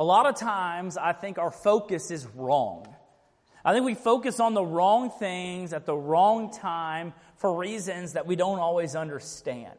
A 0.00 0.04
lot 0.04 0.24
of 0.24 0.34
times, 0.34 0.96
I 0.96 1.12
think 1.12 1.36
our 1.36 1.50
focus 1.50 2.10
is 2.10 2.26
wrong. 2.34 2.86
I 3.62 3.74
think 3.74 3.84
we 3.84 3.94
focus 3.94 4.40
on 4.40 4.54
the 4.54 4.64
wrong 4.64 5.10
things 5.10 5.74
at 5.74 5.84
the 5.84 5.94
wrong 5.94 6.50
time 6.50 7.12
for 7.36 7.54
reasons 7.54 8.14
that 8.14 8.26
we 8.26 8.34
don't 8.34 8.60
always 8.60 8.96
understand. 8.96 9.76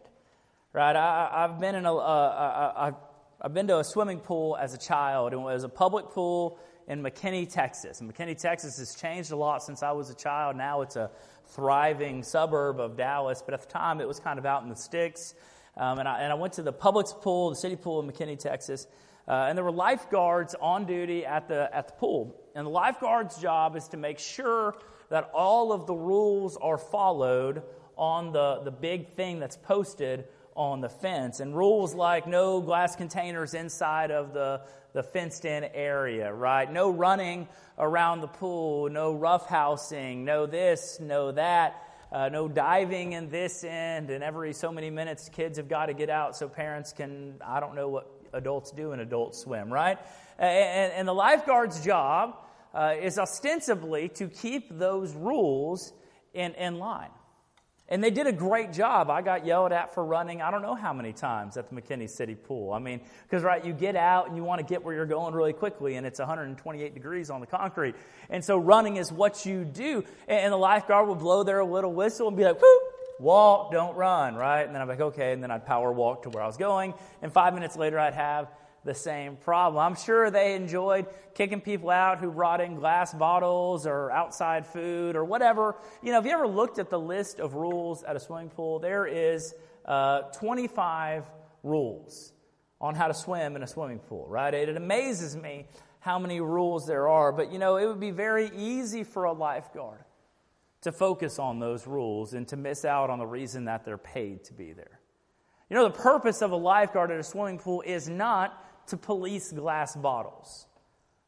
Right? 0.74 0.96
I, 0.96 1.48
have 1.50 1.60
been 1.60 1.74
in 1.74 1.88
a, 1.88 1.96
uh, 1.96 2.74
I, 2.78 2.92
have 3.42 3.54
been 3.56 3.66
to 3.70 3.80
a 3.80 3.84
swimming 3.84 4.20
pool 4.20 4.56
as 4.62 4.76
a 4.76 4.78
child, 4.78 5.34
and 5.34 5.42
it 5.42 5.44
was 5.44 5.64
a 5.64 5.70
public 5.70 6.10
pool 6.10 6.60
in 6.88 7.02
McKinney, 7.02 7.52
Texas. 7.52 8.00
And 8.00 8.14
McKinney, 8.14 8.40
Texas 8.40 8.78
has 8.78 8.94
changed 8.94 9.32
a 9.32 9.36
lot 9.36 9.64
since 9.64 9.82
I 9.82 9.92
was 9.92 10.12
a 10.12 10.16
child. 10.16 10.56
Now 10.56 10.82
it's 10.84 10.98
a 10.98 11.10
thriving 11.48 12.22
suburb 12.22 12.80
of 12.80 12.96
Dallas, 12.96 13.42
but 13.44 13.56
at 13.56 13.62
the 13.62 13.70
time 13.70 14.00
it 14.00 14.08
was 14.08 14.20
kind 14.20 14.38
of 14.38 14.46
out 14.46 14.62
in 14.62 14.70
the 14.70 14.76
sticks. 14.76 15.34
Um, 15.76 15.98
and, 15.98 16.08
I, 16.08 16.22
and 16.22 16.32
I 16.32 16.36
went 16.36 16.54
to 16.54 16.62
the 16.62 16.74
public 16.74 17.08
pool, 17.08 17.50
the 17.50 17.56
city 17.56 17.76
pool 17.76 18.00
in 18.02 18.08
McKinney, 18.08 18.38
Texas. 18.38 18.86
Uh, 19.28 19.46
and 19.48 19.58
there 19.58 19.64
were 19.64 19.72
lifeguards 19.72 20.56
on 20.60 20.86
duty 20.86 21.26
at 21.26 21.48
the, 21.48 21.70
at 21.76 21.88
the 21.88 21.94
pool. 21.94 22.36
And 22.56 22.66
the 22.66 22.72
lifeguard's 22.72 23.38
job 23.38 23.76
is 23.76 23.88
to 23.90 23.98
make 23.98 24.20
sure 24.20 24.76
that 25.10 25.30
all 25.34 25.72
of 25.72 25.88
the 25.88 25.94
rules 25.94 26.58
are 26.58 26.78
followed 26.78 27.64
on 27.98 28.32
the, 28.32 28.62
the 28.64 28.72
big 28.72 29.10
thing 29.10 29.40
that's 29.40 29.58
posted 29.58 30.26
on 30.56 30.82
the 30.82 30.90
fence. 30.90 31.40
And 31.40 31.56
rules 31.56 31.94
like 31.94 32.28
no 32.28 32.62
glass 32.62 32.96
containers 32.96 33.54
inside 33.54 34.12
of 34.12 34.34
the, 34.34 34.62
the 34.94 35.04
fenced 35.04 35.46
in 35.46 35.64
area, 35.64 36.34
right? 36.34 36.72
No 36.72 36.90
running 36.90 37.48
around 37.78 38.22
the 38.22 38.28
pool, 38.28 38.90
no 38.90 39.14
roughhousing, 39.14 40.20
no 40.20 40.46
this, 40.46 41.00
no 41.00 41.32
that. 41.32 41.88
Uh, 42.12 42.28
no 42.28 42.50
diving 42.50 43.14
in 43.14 43.30
this 43.30 43.64
end, 43.64 44.10
and 44.10 44.22
every 44.22 44.52
so 44.52 44.70
many 44.70 44.90
minutes, 44.90 45.30
kids 45.30 45.58
have 45.58 45.70
got 45.70 45.86
to 45.86 45.94
get 45.94 46.10
out 46.10 46.36
so 46.36 46.50
parents 46.50 46.92
can, 46.92 47.36
I 47.40 47.62
don't 47.62 47.74
know 47.74 47.88
what 47.88 48.21
adults 48.34 48.72
do 48.72 48.92
in 48.92 49.00
adult 49.00 49.36
swim, 49.36 49.72
right? 49.72 49.98
And, 50.38 50.94
and 50.94 51.08
the 51.08 51.14
lifeguard's 51.14 51.84
job 51.84 52.36
uh, 52.74 52.96
is 53.02 53.18
ostensibly 53.20 54.10
to 54.10 54.28
keep 54.28 54.78
those 54.78 55.14
rules 55.14 55.94
in, 56.34 56.54
in 56.56 56.80
line. 56.80 57.10
And 57.92 58.02
they 58.02 58.10
did 58.10 58.26
a 58.26 58.32
great 58.32 58.72
job. 58.72 59.10
I 59.10 59.22
got 59.22 59.46
yelled 59.46 59.74
at 59.74 59.94
for 59.94 60.06
running, 60.06 60.42
I 60.42 60.50
don't 60.50 60.62
know 60.62 60.76
how 60.76 60.94
many 60.94 61.12
times 61.12 61.58
at 61.58 61.70
the 61.70 61.76
McKinney 61.76 62.10
City 62.10 62.36
Pool. 62.36 62.72
I 62.72 62.80
mean, 62.80 63.02
because, 63.24 63.44
right, 63.44 63.64
you 63.66 63.74
get 63.74 63.98
out 63.98 64.30
and 64.30 64.38
you 64.38 64.46
want 64.46 64.60
to 64.60 64.66
get 64.66 64.82
where 64.82 64.96
you're 64.96 65.06
going 65.06 65.34
really 65.34 65.52
quickly, 65.52 65.96
and 65.96 66.08
it's 66.08 66.18
128 66.18 66.94
degrees 66.94 67.30
on 67.30 67.42
the 67.42 67.48
concrete. 67.48 67.96
And 68.30 68.42
so 68.46 68.58
running 68.58 68.96
is 68.96 69.12
what 69.12 69.46
you 69.46 69.66
do. 69.66 70.06
And 70.30 70.54
the 70.54 70.58
lifeguard 70.58 71.10
will 71.10 71.16
blow 71.16 71.44
their 71.44 71.66
little 71.66 71.92
whistle 71.92 72.30
and 72.30 72.38
be 72.38 72.46
like, 72.46 72.62
whoop, 72.62 72.81
walk, 73.22 73.72
don't 73.72 73.96
run, 73.96 74.36
right? 74.36 74.64
And 74.64 74.74
then 74.74 74.82
I'm 74.82 74.88
like, 74.88 75.00
okay. 75.00 75.32
And 75.32 75.42
then 75.42 75.52
I'd 75.52 75.66
power 75.66 75.92
walk 75.92 76.24
to 76.24 76.30
where 76.30 76.44
I 76.44 76.48
was 76.48 76.58
going. 76.58 76.94
And 77.22 77.32
five 77.32 77.54
minutes 77.54 77.78
later, 77.78 78.00
I'd 78.00 78.14
have 78.14 78.50
the 78.84 78.94
same 78.94 79.36
problem. 79.36 79.84
I'm 79.84 79.96
sure 79.96 80.32
they 80.32 80.56
enjoyed 80.56 81.06
kicking 81.36 81.62
people 81.62 81.90
out 81.90 82.18
who 82.18 82.32
brought 82.32 82.62
in 82.62 82.76
glass 82.76 83.14
bottles 83.14 83.86
or 83.86 84.10
outside 84.12 84.66
food 84.66 85.16
or 85.16 85.24
whatever. 85.24 85.76
You 86.02 86.12
know, 86.12 86.20
if 86.20 86.26
you 86.26 86.32
ever 86.32 86.48
looked 86.48 86.80
at 86.80 86.90
the 86.90 87.00
list 87.00 87.40
of 87.40 87.54
rules 87.54 88.04
at 88.04 88.16
a 88.16 88.20
swimming 88.20 88.50
pool, 88.50 88.80
there 88.80 89.06
is 89.06 89.54
uh, 89.86 90.22
25 90.34 91.26
rules 91.64 92.34
on 92.80 92.96
how 92.96 93.08
to 93.08 93.14
swim 93.14 93.56
in 93.56 93.62
a 93.62 93.68
swimming 93.68 94.00
pool, 94.00 94.26
right? 94.28 94.54
It, 94.54 94.70
it 94.70 94.78
amazes 94.78 95.36
me 95.36 95.68
how 96.00 96.18
many 96.18 96.42
rules 96.42 96.88
there 96.88 97.08
are. 97.08 97.32
But, 97.32 97.52
you 97.52 97.60
know, 97.60 97.78
it 97.78 97.86
would 97.86 98.00
be 98.00 98.10
very 98.10 98.50
easy 98.58 99.04
for 99.04 99.26
a 99.26 99.32
lifeguard 99.32 100.04
to 100.82 100.92
focus 100.92 101.40
on 101.40 101.60
those 101.60 101.86
rules 101.86 102.34
and 102.34 102.48
to 102.48 102.58
miss 102.58 102.86
out 102.86 103.10
on 103.10 103.20
the 103.20 103.26
reason 103.26 103.66
that 103.66 103.86
they're 103.86 103.98
paid 103.98 104.44
to 104.46 104.54
be 104.54 104.74
there. 104.74 105.00
You 105.70 105.78
know, 105.78 105.88
the 105.88 105.98
purpose 105.98 106.42
of 106.42 106.52
a 106.52 106.56
lifeguard 106.56 107.12
at 107.12 107.20
a 107.20 107.24
swimming 107.24 107.60
pool 107.60 107.82
is 107.86 108.10
not 108.10 108.88
to 108.88 108.98
police 108.98 109.52
glass 109.52 109.96
bottles. 109.96 110.68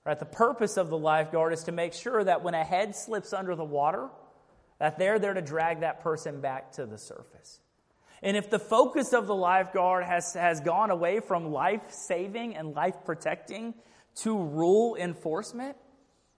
Right? 0.05 0.19
The 0.19 0.25
purpose 0.25 0.75
of 0.75 0.89
the 0.89 0.97
lifeguard 0.97 1.53
is 1.53 1.63
to 1.63 1.71
make 1.71 1.93
sure 1.93 2.23
that 2.23 2.43
when 2.43 2.53
a 2.53 2.63
head 2.63 2.95
slips 2.95 3.31
under 3.31 3.55
the 3.55 3.63
water, 3.63 4.09
that 4.79 4.97
they're 4.97 5.19
there 5.19 5.33
to 5.33 5.41
drag 5.41 5.79
that 5.79 6.01
person 6.01 6.41
back 6.41 6.73
to 6.73 6.85
the 6.85 6.97
surface. 6.97 7.61
And 8.21 8.35
if 8.35 8.49
the 8.49 8.59
focus 8.59 9.13
of 9.13 9.27
the 9.27 9.35
lifeguard 9.35 10.03
has, 10.03 10.33
has 10.33 10.59
gone 10.59 10.89
away 10.91 11.19
from 11.19 11.51
life 11.51 11.91
saving 11.91 12.55
and 12.55 12.73
life 12.73 12.95
protecting 13.05 13.75
to 14.15 14.37
rule 14.37 14.95
enforcement, 14.95 15.77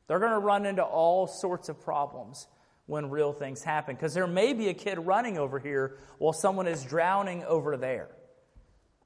they're 0.08 0.20
going 0.20 0.32
to 0.32 0.40
run 0.40 0.66
into 0.66 0.84
all 0.84 1.28
sorts 1.28 1.70
of 1.70 1.82
problems 1.82 2.48
when 2.86 3.10
real 3.10 3.34
things 3.34 3.64
happen. 3.64 3.96
Because 3.96 4.14
there 4.14 4.28
may 4.28 4.54
be 4.54 4.70
a 4.70 4.74
kid 4.74 5.00
running 5.00 5.38
over 5.38 5.60
here 5.60 5.98
while 6.18 6.34
someone 6.34 6.68
is 6.68 6.84
drowning 6.84 7.44
over 7.44 7.78
there. 7.78 8.10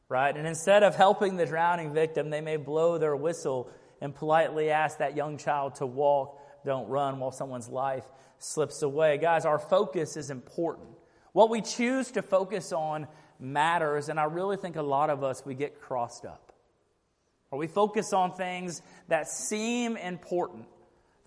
Right? 0.10 0.36
And 0.36 0.48
instead 0.48 0.84
of 0.84 0.96
helping 0.96 1.38
the 1.38 1.46
drowning 1.46 1.94
victim, 1.94 2.30
they 2.30 2.42
may 2.42 2.58
blow 2.58 2.98
their 2.98 3.16
whistle 3.16 3.70
and 4.02 4.14
politely 4.16 4.72
ask 4.72 4.98
that 4.98 5.16
young 5.16 5.38
child 5.38 5.76
to 5.76 5.86
walk, 5.86 6.40
don't 6.66 6.88
run, 6.88 7.20
while 7.20 7.32
someone's 7.32 7.70
life 7.70 8.04
slips 8.40 8.82
away. 8.82 9.18
Guys, 9.18 9.46
our 9.46 9.60
focus 9.60 10.18
is 10.18 10.30
important. 10.30 10.88
What 11.34 11.50
we 11.50 11.62
choose 11.62 12.12
to 12.12 12.22
focus 12.22 12.74
on 12.74 13.08
matters, 13.40 14.10
and 14.10 14.20
I 14.20 14.24
really 14.24 14.58
think 14.58 14.76
a 14.76 14.82
lot 14.82 15.10
of 15.10 15.24
us, 15.24 15.46
we 15.46 15.54
get 15.54 15.80
crossed 15.80 16.26
up. 16.26 16.52
Or 17.52 17.60
we 17.60 17.68
focus 17.68 18.14
on 18.14 18.34
things 18.34 18.82
that 19.08 19.28
seem 19.28 19.98
important 19.98 20.66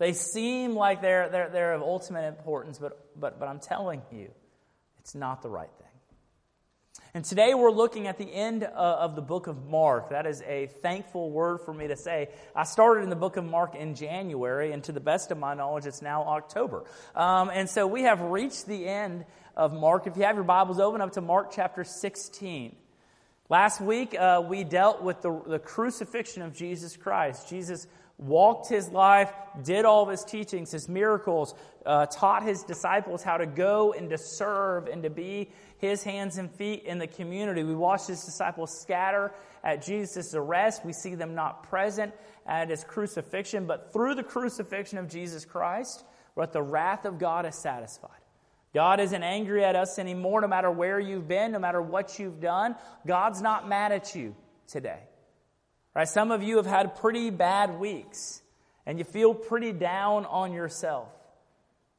they 0.03 0.11
seem 0.11 0.75
like 0.75 1.01
they're, 1.01 1.29
they're, 1.29 1.49
they're 1.49 1.73
of 1.73 1.81
ultimate 1.81 2.27
importance, 2.27 2.77
but, 2.77 2.99
but, 3.17 3.39
but 3.39 3.47
I'm 3.47 3.59
telling 3.59 4.01
you, 4.11 4.31
it's 4.99 5.15
not 5.15 5.41
the 5.41 5.49
right 5.49 5.69
thing. 5.79 5.87
And 7.13 7.23
today 7.23 7.53
we're 7.53 7.71
looking 7.71 8.07
at 8.07 8.17
the 8.17 8.25
end 8.25 8.65
of 8.65 9.15
the 9.15 9.21
book 9.21 9.47
of 9.47 9.65
Mark. 9.65 10.09
That 10.09 10.25
is 10.25 10.41
a 10.41 10.67
thankful 10.81 11.31
word 11.31 11.59
for 11.61 11.73
me 11.73 11.87
to 11.87 11.95
say. 11.95 12.27
I 12.53 12.65
started 12.65 13.03
in 13.03 13.09
the 13.09 13.15
book 13.15 13.37
of 13.37 13.45
Mark 13.45 13.75
in 13.75 13.95
January, 13.95 14.73
and 14.73 14.83
to 14.83 14.91
the 14.91 14.99
best 14.99 15.31
of 15.31 15.37
my 15.37 15.53
knowledge, 15.53 15.85
it's 15.85 16.01
now 16.01 16.23
October. 16.23 16.83
Um, 17.15 17.49
and 17.53 17.69
so 17.69 17.87
we 17.87 18.01
have 18.01 18.19
reached 18.19 18.65
the 18.65 18.85
end 18.85 19.23
of 19.55 19.71
Mark. 19.71 20.05
If 20.05 20.17
you 20.17 20.23
have 20.23 20.35
your 20.35 20.43
Bibles 20.43 20.81
open 20.81 20.99
up 20.99 21.13
to 21.13 21.21
Mark 21.21 21.53
chapter 21.53 21.85
16. 21.85 22.75
Last 23.47 23.79
week, 23.79 24.19
uh, 24.19 24.43
we 24.45 24.65
dealt 24.65 25.01
with 25.01 25.21
the, 25.21 25.41
the 25.47 25.59
crucifixion 25.59 26.41
of 26.41 26.53
Jesus 26.53 26.97
Christ. 26.97 27.47
Jesus 27.47 27.87
walked 28.23 28.69
his 28.69 28.89
life, 28.89 29.31
did 29.63 29.85
all 29.85 30.03
of 30.03 30.09
his 30.09 30.23
teachings, 30.23 30.71
his 30.71 30.87
miracles, 30.87 31.53
uh, 31.85 32.05
taught 32.05 32.43
his 32.43 32.63
disciples 32.63 33.21
how 33.23 33.37
to 33.37 33.45
go 33.45 33.93
and 33.93 34.09
to 34.09 34.17
serve 34.17 34.87
and 34.87 35.03
to 35.03 35.09
be 35.09 35.51
his 35.77 36.03
hands 36.03 36.37
and 36.37 36.49
feet 36.49 36.83
in 36.85 36.97
the 36.97 37.07
community. 37.07 37.63
We 37.63 37.75
watched 37.75 38.07
his 38.07 38.23
disciples 38.23 38.79
scatter 38.81 39.33
at 39.63 39.83
Jesus' 39.83 40.33
arrest. 40.33 40.85
We 40.85 40.93
see 40.93 41.15
them 41.15 41.35
not 41.35 41.63
present 41.63 42.13
at 42.45 42.69
his 42.69 42.83
crucifixion, 42.83 43.67
but 43.67 43.91
through 43.91 44.15
the 44.15 44.23
crucifixion 44.23 44.97
of 44.97 45.09
Jesus 45.09 45.45
Christ, 45.45 46.05
what 46.35 46.53
the 46.53 46.61
wrath 46.61 47.05
of 47.05 47.19
God 47.19 47.45
is 47.45 47.55
satisfied. 47.55 48.11
God 48.73 48.99
isn't 48.99 49.21
angry 49.21 49.63
at 49.63 49.75
us 49.75 49.99
anymore, 49.99 50.41
no 50.41 50.47
matter 50.47 50.71
where 50.71 50.99
you've 50.99 51.27
been, 51.27 51.51
no 51.51 51.59
matter 51.59 51.81
what 51.81 52.17
you've 52.17 52.39
done. 52.39 52.75
God's 53.05 53.41
not 53.41 53.69
mad 53.69 53.91
at 53.91 54.15
you 54.15 54.35
today. 54.67 54.99
Right? 55.95 56.07
Some 56.07 56.31
of 56.31 56.41
you 56.41 56.57
have 56.57 56.65
had 56.65 56.95
pretty 56.95 57.29
bad 57.29 57.79
weeks 57.79 58.41
and 58.85 58.97
you 58.97 59.05
feel 59.05 59.33
pretty 59.33 59.71
down 59.71 60.25
on 60.25 60.51
yourself. 60.51 61.09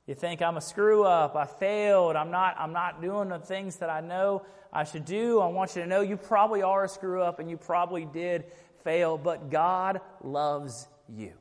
You 0.07 0.15
think 0.15 0.43
I'm 0.43 0.57
a 0.57 0.61
screw 0.61 1.05
up, 1.05 1.35
I 1.35 1.47
failed, 1.47 2.15
I'm 2.17 2.31
not, 2.31 2.57
I'm 2.59 2.73
not 2.73 3.01
doing 3.01 3.31
the 3.31 3.39
things 3.39 3.77
that 3.77 3.89
I 3.89 4.01
know 4.01 4.45
I 4.71 4.85
should 4.85 5.07
do. 5.07 5.41
I 5.41 5.47
want 5.47 5.77
you 5.77 5.83
to 5.83 5.89
know 5.89 6.03
you 6.03 6.17
probably 6.17 6.63
are 6.63 6.85
a 6.85 6.89
screw 6.89 7.23
up 7.23 7.39
and 7.39 7.49
you 7.49 7.57
probably 7.57 8.05
did 8.05 8.45
fail, 8.83 9.17
but 9.17 9.51
God 9.51 10.01
loves 10.23 10.89
you. 11.09 11.33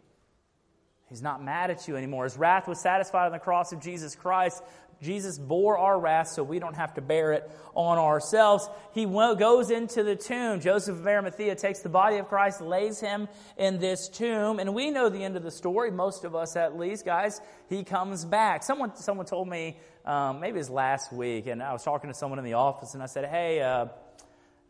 He's 1.10 1.22
not 1.22 1.44
mad 1.44 1.70
at 1.70 1.88
you 1.88 1.98
anymore. 1.98 2.24
His 2.24 2.38
wrath 2.38 2.68
was 2.68 2.82
satisfied 2.82 3.26
on 3.26 3.34
the 3.34 3.40
cross 3.40 3.74
of 3.74 3.82
Jesus 3.82 4.16
Christ. 4.16 4.64
Jesus 5.04 5.38
bore 5.38 5.78
our 5.78 6.00
wrath 6.00 6.30
so 6.30 6.44
we 6.44 6.60
don't 6.60 6.76
have 6.76 6.94
to 6.96 7.02
bear 7.02 7.34
it 7.34 7.52
on 7.76 7.98
ourselves. 7.98 8.68
He 8.94 9.06
goes 9.06 9.70
into 9.70 10.04
the 10.04 10.16
tomb. 10.16 10.62
Joseph 10.62 10.98
of 10.98 11.06
Arimathea 11.06 11.56
takes 11.56 11.80
the 11.80 11.90
body 11.90 12.18
of 12.18 12.28
Christ, 12.28 12.62
lays 12.62 13.00
him 13.00 13.28
in 13.58 13.80
this 13.80 14.10
tomb, 14.10 14.60
and 14.60 14.74
we 14.74 14.90
know 14.90 15.10
the 15.10 15.24
end 15.24 15.38
of 15.38 15.44
the 15.44 15.52
story, 15.52 15.92
most 15.92 16.24
of 16.24 16.36
us 16.36 16.56
at 16.56 16.78
least, 16.78 17.06
guys. 17.06 17.42
He 17.70 17.84
comes 17.84 18.26
back. 18.26 18.64
Someone, 18.64 18.96
someone 18.96 19.26
told 19.26 19.48
me, 19.48 19.78
um, 20.06 20.40
maybe 20.40 20.56
it 20.56 20.60
was 20.60 20.70
last 20.70 21.12
week, 21.12 21.48
and 21.48 21.62
I 21.62 21.74
was 21.74 21.84
talking 21.84 22.10
to 22.10 22.14
someone 22.16 22.40
in 22.40 22.46
the 22.46 22.54
office, 22.54 22.94
and 22.94 23.04
I 23.04 23.08
said, 23.08 23.26
hey, 23.26 23.62
uh, 23.62 23.88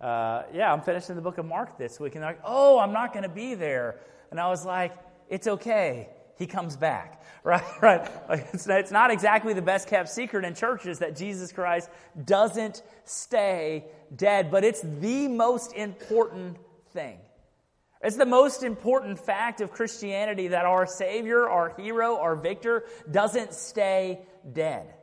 uh, 0.02 0.44
yeah, 0.54 0.74
I'm 0.74 0.82
finishing 0.82 1.16
the 1.16 1.22
book 1.22 1.38
of 1.38 1.46
Mark 1.46 1.78
this 1.78 2.00
week. 2.00 2.16
And 2.16 2.24
they're 2.24 2.32
like, 2.32 2.42
oh, 2.44 2.80
I'm 2.80 2.92
not 2.92 3.14
going 3.14 3.24
to 3.24 3.30
be 3.30 3.56
there. 3.56 4.00
And 4.32 4.40
I 4.40 4.50
was 4.50 4.66
like, 4.66 4.94
it's 5.30 5.48
okay 5.48 6.10
he 6.38 6.48
comes 6.48 6.76
back. 6.76 7.20
Right? 7.46 7.82
Right? 7.82 8.10
It's, 8.54 8.68
it's 8.70 8.90
not 8.90 9.12
exactly 9.12 9.54
the 9.54 9.62
best 9.62 9.90
kept 9.90 10.08
secret 10.08 10.46
in 10.46 10.56
churches 10.56 11.00
that 11.00 11.18
Jesus 11.18 11.52
Christ 11.52 11.90
doesn't 12.24 12.82
stay 13.04 13.84
dead, 14.16 14.50
but 14.50 14.64
it's 14.64 14.80
the 14.82 15.28
most 15.28 15.74
important 15.74 16.56
thing. 16.92 17.18
It's 18.02 18.16
the 18.16 18.26
most 18.26 18.64
important 18.64 19.20
fact 19.20 19.60
of 19.60 19.72
Christianity 19.72 20.48
that 20.50 20.64
our 20.64 20.88
Savior, 20.88 21.50
our 21.50 21.74
hero, 21.78 22.18
our 22.18 22.38
victor 22.38 22.86
doesn't 23.12 23.54
stay 23.54 24.22
dead. 24.54 24.94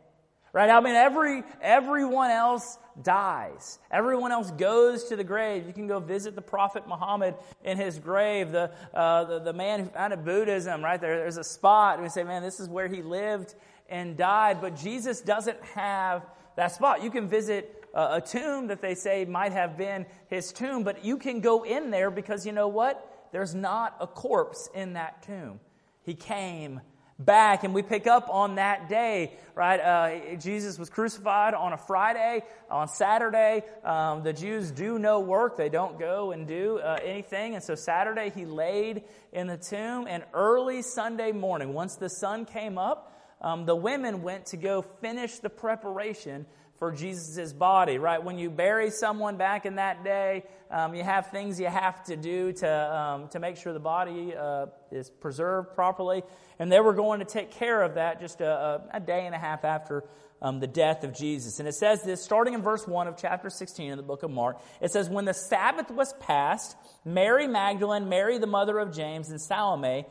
Right? 0.53 0.69
I 0.69 0.81
mean, 0.81 0.95
every, 0.95 1.45
everyone 1.61 2.31
else 2.31 2.77
dies. 3.01 3.79
Everyone 3.91 4.33
else 4.33 4.51
goes 4.51 5.05
to 5.05 5.17
the 5.17 5.23
grave. 5.23 5.67
You 5.67 5.73
can 5.73 5.87
go 5.87 6.01
visit 6.01 6.35
the 6.35 6.43
Prophet 6.43 6.89
Muhammad 6.89 7.37
in 7.65 7.77
his 7.77 7.99
grave, 7.99 8.51
the, 8.51 8.73
uh, 8.93 9.25
the, 9.25 9.39
the, 9.39 9.53
man 9.53 9.81
who 9.81 9.87
founded 9.87 10.25
Buddhism, 10.25 10.83
right? 10.83 11.01
There, 11.01 11.19
there's 11.19 11.37
a 11.37 11.45
spot. 11.45 11.95
And 11.95 12.03
we 12.03 12.09
say, 12.09 12.25
man, 12.25 12.43
this 12.43 12.59
is 12.59 12.69
where 12.69 12.89
he 12.89 13.01
lived 13.01 13.55
and 13.89 14.17
died. 14.17 14.61
But 14.61 14.77
Jesus 14.77 15.21
doesn't 15.21 15.63
have 15.75 16.27
that 16.57 16.73
spot. 16.73 17.03
You 17.03 17.11
can 17.11 17.29
visit 17.29 17.85
a, 17.95 18.17
a 18.17 18.21
tomb 18.21 18.67
that 18.69 18.81
they 18.81 18.95
say 18.95 19.25
might 19.25 19.53
have 19.53 19.77
been 19.77 20.05
his 20.29 20.53
tomb, 20.53 20.83
but 20.83 21.05
you 21.05 21.17
can 21.17 21.41
go 21.41 21.65
in 21.65 21.91
there 21.91 22.11
because 22.11 22.45
you 22.45 22.53
know 22.53 22.69
what? 22.69 23.07
There's 23.33 23.55
not 23.55 23.97
a 24.01 24.07
corpse 24.07 24.69
in 24.75 24.95
that 24.95 25.23
tomb. 25.23 25.61
He 26.03 26.15
came 26.15 26.81
back 27.25 27.65
and 27.65 27.75
we 27.75 27.83
pick 27.83 28.07
up 28.07 28.29
on 28.31 28.57
that 28.57 28.89
day 28.89 29.33
right? 29.55 29.81
Uh, 29.81 30.37
jesus 30.37 30.79
was 30.79 30.89
crucified 30.89 31.53
on 31.55 31.73
a 31.73 31.77
friday 31.77 32.43
on 32.71 32.89
saturday. 32.89 33.63
Um, 33.85 34.23
the 34.23 34.33
jews 34.33 34.71
do 34.71 34.99
no 34.99 35.21
work. 35.21 35.57
They 35.57 35.69
don't 35.69 35.99
go 35.99 36.33
and 36.33 36.47
do 36.47 36.79
uh, 36.79 36.99
anything. 37.05 37.55
And 37.55 37.63
so 37.63 37.75
saturday 37.75 38.31
he 38.31 38.47
laid 38.47 39.05
in 39.33 39.47
the 39.49 39.59
tomb 39.59 40.07
and 40.09 40.25
early 40.33 40.83
sunday 40.83 41.33
morning 41.33 41.75
once 41.75 41.97
the 41.97 42.09
sun 42.09 42.47
came 42.47 42.79
up 42.79 43.13
um, 43.43 43.67
the 43.67 43.77
women 43.77 44.23
went 44.23 44.47
to 44.47 44.57
go 44.57 44.83
finish 44.83 45.39
the 45.39 45.51
preparation 45.51 46.47
for 46.81 46.91
Jesus' 46.91 47.53
body, 47.53 47.99
right? 47.99 48.25
When 48.25 48.39
you 48.39 48.49
bury 48.49 48.91
someone 48.91 49.37
back 49.37 49.67
in 49.67 49.75
that 49.75 50.03
day, 50.03 50.45
um, 50.71 50.95
you 50.95 51.05
have 51.05 51.27
things 51.27 51.61
you 51.61 51.67
have 51.67 52.03
to 52.05 52.17
do 52.17 52.53
to, 52.55 52.97
um, 52.97 53.29
to 53.29 53.39
make 53.39 53.59
sure 53.59 53.75
the 53.75 53.79
body 53.79 54.35
uh, 54.35 54.67
is 54.91 55.11
preserved 55.11 55.75
properly. 55.75 56.23
And 56.59 56.73
they 56.73 56.81
were 56.81 56.95
going 56.95 57.21
to 57.21 57.27
take 57.27 57.51
care 57.51 57.83
of 57.83 57.97
that 57.97 58.19
just 58.19 58.41
a, 58.41 58.81
a 58.95 58.99
day 58.99 59.27
and 59.27 59.35
a 59.35 59.39
half 59.39 59.67
after 59.67 60.05
um, 60.41 60.59
the 60.59 60.67
death 60.67 61.05
of 61.05 61.15
Jesus. 61.15 61.59
And 61.59 61.69
it 61.69 61.75
says 61.75 62.03
this, 62.03 62.25
starting 62.25 62.55
in 62.55 62.63
verse 62.63 62.89
1 62.89 63.09
of 63.09 63.19
chapter 63.19 63.51
16 63.51 63.91
in 63.91 63.97
the 63.99 64.03
book 64.03 64.23
of 64.23 64.31
Mark. 64.31 64.59
It 64.81 64.91
says, 64.91 65.11
When 65.11 65.27
the 65.27 65.35
Sabbath 65.35 65.91
was 65.91 66.15
passed, 66.15 66.79
Mary 67.05 67.47
Magdalene, 67.47 68.09
Mary 68.09 68.39
the 68.39 68.47
mother 68.47 68.79
of 68.79 68.97
James, 68.97 69.29
and 69.29 69.39
Salome 69.39 70.07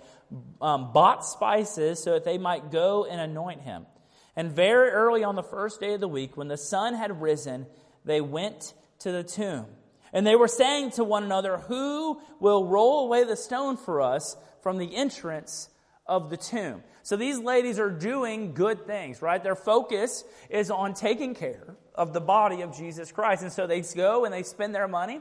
um, 0.61 0.93
bought 0.93 1.25
spices 1.25 2.03
so 2.03 2.13
that 2.13 2.25
they 2.25 2.37
might 2.37 2.69
go 2.71 3.05
and 3.05 3.19
anoint 3.19 3.61
him. 3.61 3.87
And 4.39 4.53
very 4.53 4.91
early 4.91 5.25
on 5.25 5.35
the 5.35 5.43
first 5.43 5.81
day 5.81 5.95
of 5.95 5.99
the 5.99 6.07
week, 6.07 6.37
when 6.37 6.47
the 6.47 6.55
sun 6.55 6.93
had 6.93 7.21
risen, 7.21 7.65
they 8.05 8.21
went 8.21 8.73
to 8.99 9.11
the 9.11 9.21
tomb. 9.21 9.65
And 10.13 10.25
they 10.25 10.37
were 10.37 10.47
saying 10.47 10.91
to 10.91 11.03
one 11.03 11.25
another, 11.25 11.57
Who 11.57 12.21
will 12.39 12.65
roll 12.65 13.03
away 13.03 13.25
the 13.25 13.35
stone 13.35 13.75
for 13.75 13.99
us 13.99 14.37
from 14.63 14.77
the 14.77 14.95
entrance 14.95 15.67
of 16.07 16.29
the 16.29 16.37
tomb? 16.37 16.83
So 17.03 17.17
these 17.17 17.37
ladies 17.37 17.79
are 17.79 17.89
doing 17.89 18.53
good 18.53 18.87
things, 18.87 19.21
right? 19.21 19.43
Their 19.43 19.57
focus 19.57 20.23
is 20.49 20.71
on 20.71 20.93
taking 20.93 21.35
care 21.35 21.75
of 21.93 22.13
the 22.13 22.21
body 22.21 22.61
of 22.61 22.73
Jesus 22.77 23.11
Christ. 23.11 23.43
And 23.43 23.51
so 23.51 23.67
they 23.67 23.81
go 23.81 24.23
and 24.23 24.33
they 24.33 24.43
spend 24.43 24.73
their 24.73 24.87
money 24.87 25.19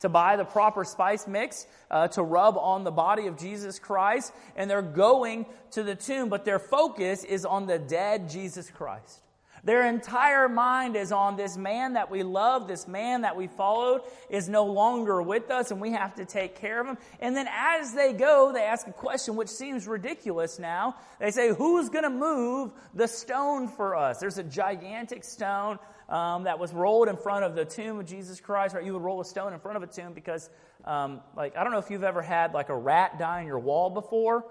to 0.00 0.08
buy 0.08 0.36
the 0.36 0.44
proper 0.44 0.84
spice 0.84 1.26
mix 1.26 1.66
uh, 1.90 2.08
to 2.08 2.22
rub 2.22 2.56
on 2.56 2.84
the 2.84 2.90
body 2.90 3.26
of 3.26 3.38
Jesus 3.38 3.78
Christ, 3.78 4.32
and 4.56 4.70
they're 4.70 4.82
going 4.82 5.46
to 5.72 5.82
the 5.82 5.94
tomb, 5.94 6.28
but 6.28 6.44
their 6.44 6.58
focus 6.58 7.24
is 7.24 7.44
on 7.44 7.66
the 7.66 7.78
dead 7.78 8.28
Jesus 8.28 8.70
Christ. 8.70 9.20
Their 9.64 9.86
entire 9.86 10.48
mind 10.48 10.96
is 10.96 11.12
on 11.12 11.36
this 11.36 11.56
man 11.56 11.94
that 11.94 12.10
we 12.10 12.22
love, 12.22 12.68
this 12.68 12.86
man 12.86 13.22
that 13.22 13.36
we 13.36 13.46
followed 13.46 14.02
is 14.28 14.48
no 14.48 14.66
longer 14.66 15.20
with 15.22 15.50
us, 15.50 15.70
and 15.70 15.80
we 15.80 15.92
have 15.92 16.14
to 16.16 16.24
take 16.24 16.56
care 16.56 16.80
of 16.80 16.86
him. 16.86 16.98
And 17.20 17.36
then 17.36 17.48
as 17.50 17.92
they 17.92 18.12
go, 18.12 18.52
they 18.52 18.62
ask 18.62 18.86
a 18.86 18.92
question 18.92 19.36
which 19.36 19.48
seems 19.48 19.86
ridiculous 19.86 20.58
now. 20.58 20.96
They 21.18 21.30
say, 21.30 21.52
Who's 21.52 21.88
going 21.88 22.04
to 22.04 22.10
move 22.10 22.72
the 22.94 23.08
stone 23.08 23.68
for 23.68 23.96
us? 23.96 24.18
There's 24.18 24.38
a 24.38 24.44
gigantic 24.44 25.24
stone 25.24 25.78
um, 26.08 26.44
that 26.44 26.58
was 26.58 26.72
rolled 26.72 27.08
in 27.08 27.16
front 27.16 27.44
of 27.44 27.54
the 27.54 27.64
tomb 27.64 28.00
of 28.00 28.06
Jesus 28.06 28.40
Christ, 28.40 28.74
right? 28.74 28.84
You 28.84 28.94
would 28.94 29.02
roll 29.02 29.20
a 29.20 29.24
stone 29.24 29.52
in 29.52 29.60
front 29.60 29.76
of 29.76 29.82
a 29.82 29.86
tomb 29.86 30.14
because, 30.14 30.48
um, 30.84 31.20
like, 31.36 31.56
I 31.56 31.62
don't 31.62 31.72
know 31.72 31.78
if 31.78 31.90
you've 31.90 32.04
ever 32.04 32.22
had 32.22 32.54
like 32.54 32.70
a 32.70 32.76
rat 32.76 33.18
die 33.18 33.40
on 33.40 33.46
your 33.46 33.58
wall 33.58 33.90
before, 33.90 34.44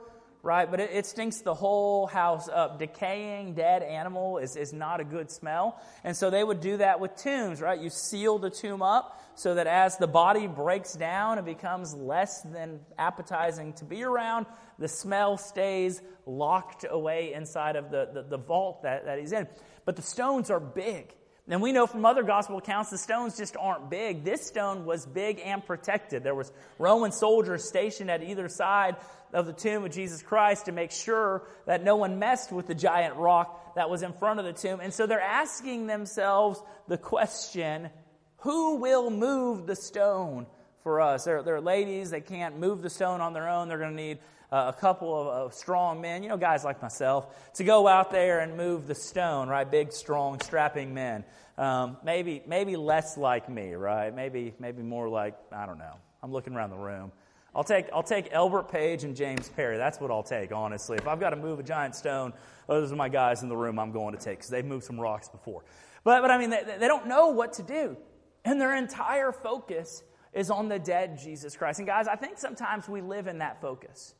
right? 0.47 0.71
But 0.71 0.79
it, 0.79 0.91
it, 0.93 1.05
stinks 1.05 1.41
the 1.41 1.53
whole 1.53 2.07
house 2.07 2.47
up. 2.47 2.79
Decaying 2.79 3.55
dead 3.55 3.83
animal 3.83 4.37
is, 4.37 4.55
is 4.55 4.71
not 4.71 5.01
a 5.01 5.03
good 5.03 5.29
smell. 5.29 5.79
And 6.05 6.15
so 6.15 6.29
they 6.29 6.41
would 6.41 6.61
do 6.61 6.77
that 6.77 7.01
with 7.01 7.17
tombs, 7.17 7.59
right? 7.59 7.79
You 7.79 7.89
seal 7.89 8.39
the 8.39 8.49
tomb 8.49 8.81
up 8.81 9.21
so 9.35 9.55
that 9.55 9.67
as 9.67 9.97
the 9.97 10.07
body 10.07 10.47
breaks 10.47 10.93
down 10.93 11.37
and 11.37 11.45
becomes 11.45 11.93
less 11.93 12.41
than 12.43 12.79
appetizing 12.97 13.73
to 13.73 13.85
be 13.85 14.03
around, 14.03 14.45
the 14.79 14.87
smell 14.87 15.37
stays 15.37 16.01
locked 16.25 16.85
away 16.89 17.33
inside 17.33 17.75
of 17.75 17.91
the, 17.91 18.09
the, 18.13 18.23
the 18.23 18.37
vault 18.37 18.83
that, 18.83 19.03
that 19.03 19.19
he's 19.19 19.33
in. 19.33 19.47
But 19.83 19.97
the 19.97 20.01
stones 20.01 20.49
are 20.49 20.61
big. 20.61 21.13
And 21.49 21.61
we 21.61 21.71
know 21.71 21.87
from 21.87 22.05
other 22.05 22.23
gospel 22.23 22.57
accounts 22.57 22.89
the 22.89 22.97
stones 22.97 23.37
just 23.37 23.55
aren't 23.57 23.89
big. 23.89 24.23
This 24.25 24.45
stone 24.45 24.85
was 24.85 25.05
big 25.05 25.39
and 25.43 25.65
protected. 25.65 26.23
There 26.23 26.35
was 26.35 26.51
Roman 26.77 27.11
soldiers 27.11 27.63
stationed 27.67 28.11
at 28.11 28.21
either 28.21 28.49
side 28.49 28.97
of 29.33 29.45
the 29.45 29.53
tomb 29.53 29.85
of 29.85 29.91
Jesus 29.91 30.21
Christ 30.21 30.65
to 30.65 30.71
make 30.71 30.91
sure 30.91 31.43
that 31.65 31.83
no 31.83 31.95
one 31.95 32.19
messed 32.19 32.51
with 32.51 32.67
the 32.67 32.75
giant 32.75 33.15
rock 33.15 33.75
that 33.75 33.89
was 33.89 34.03
in 34.03 34.13
front 34.13 34.39
of 34.39 34.45
the 34.45 34.53
tomb. 34.53 34.79
And 34.81 34.93
so 34.93 35.05
they're 35.05 35.21
asking 35.21 35.87
themselves 35.87 36.61
the 36.87 36.97
question, 36.97 37.89
who 38.37 38.75
will 38.75 39.09
move 39.09 39.67
the 39.67 39.75
stone 39.75 40.47
for 40.83 41.01
us? 41.01 41.25
They're, 41.25 41.43
they're 41.43 41.61
ladies, 41.61 42.09
they 42.09 42.21
can't 42.21 42.59
move 42.59 42.81
the 42.81 42.89
stone 42.89 43.21
on 43.21 43.33
their 43.33 43.47
own. 43.47 43.67
They're 43.67 43.77
going 43.77 43.95
to 43.95 44.03
need 44.03 44.19
uh, 44.51 44.71
a 44.75 44.79
couple 44.79 45.29
of, 45.29 45.53
strong 45.53 46.01
men, 46.01 46.23
you 46.23 46.29
know, 46.29 46.37
guys 46.37 46.63
like 46.63 46.81
myself, 46.81 47.53
to 47.55 47.63
go 47.63 47.87
out 47.87 48.11
there 48.11 48.39
and 48.39 48.55
move 48.55 48.87
the 48.87 48.95
stone, 48.95 49.49
right? 49.49 49.69
Big, 49.69 49.91
strong, 49.91 50.39
strapping 50.39 50.93
men. 50.93 51.23
Um, 51.57 51.97
maybe, 52.03 52.43
maybe 52.47 52.75
less 52.75 53.17
like 53.17 53.49
me, 53.49 53.73
right? 53.73 54.15
Maybe, 54.15 54.53
maybe 54.59 54.83
more 54.83 55.09
like 55.09 55.35
I 55.51 55.65
don't 55.65 55.79
know. 55.79 55.95
I'm 56.21 56.31
looking 56.31 56.53
around 56.53 56.69
the 56.69 56.77
room. 56.77 57.11
I'll 57.55 57.63
take, 57.63 57.87
I'll 57.91 58.03
take 58.03 58.29
Elbert 58.31 58.69
Page 58.71 59.03
and 59.03 59.15
James 59.15 59.49
Perry. 59.49 59.77
That's 59.77 59.99
what 59.99 60.11
I'll 60.11 60.23
take, 60.23 60.51
honestly. 60.51 60.97
If 60.97 61.07
I've 61.07 61.19
got 61.19 61.31
to 61.31 61.35
move 61.35 61.59
a 61.59 61.63
giant 61.63 61.95
stone, 61.95 62.33
those 62.67 62.91
are 62.91 62.95
my 62.95 63.09
guys 63.09 63.41
in 63.41 63.49
the 63.49 63.57
room 63.57 63.79
I'm 63.79 63.91
going 63.91 64.15
to 64.15 64.23
take 64.23 64.37
because 64.37 64.51
they've 64.51 64.65
moved 64.65 64.85
some 64.85 64.99
rocks 64.99 65.27
before. 65.27 65.63
But, 66.03 66.21
but 66.21 66.29
I 66.29 66.37
mean, 66.37 66.51
they, 66.51 66.61
they 66.79 66.87
don't 66.87 67.07
know 67.07 67.29
what 67.29 67.53
to 67.53 67.63
do. 67.63 67.97
And 68.45 68.61
their 68.61 68.75
entire 68.75 69.31
focus 69.31 70.03
is 70.33 70.51
on 70.51 70.69
the 70.69 70.77
dead 70.77 71.17
Jesus 71.17 71.57
Christ. 71.57 71.79
And 71.79 71.87
guys, 71.87 72.07
I 72.07 72.15
think 72.15 72.37
sometimes 72.37 72.87
we 72.87 73.01
live 73.01 73.25
in 73.25 73.39
that 73.39 73.59
focus 73.59 74.13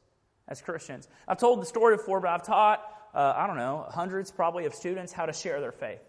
as 0.47 0.61
Christians. 0.61 1.07
I've 1.27 1.39
told 1.39 1.61
the 1.61 1.65
story 1.65 1.97
before, 1.97 2.19
but 2.19 2.29
I've 2.29 2.44
taught, 2.44 2.83
uh, 3.13 3.33
I 3.35 3.47
don't 3.47 3.57
know, 3.57 3.85
hundreds 3.89 4.31
probably 4.31 4.65
of 4.65 4.73
students 4.73 5.11
how 5.11 5.25
to 5.25 5.33
share 5.33 5.59
their 5.59 5.71
faith. 5.71 5.99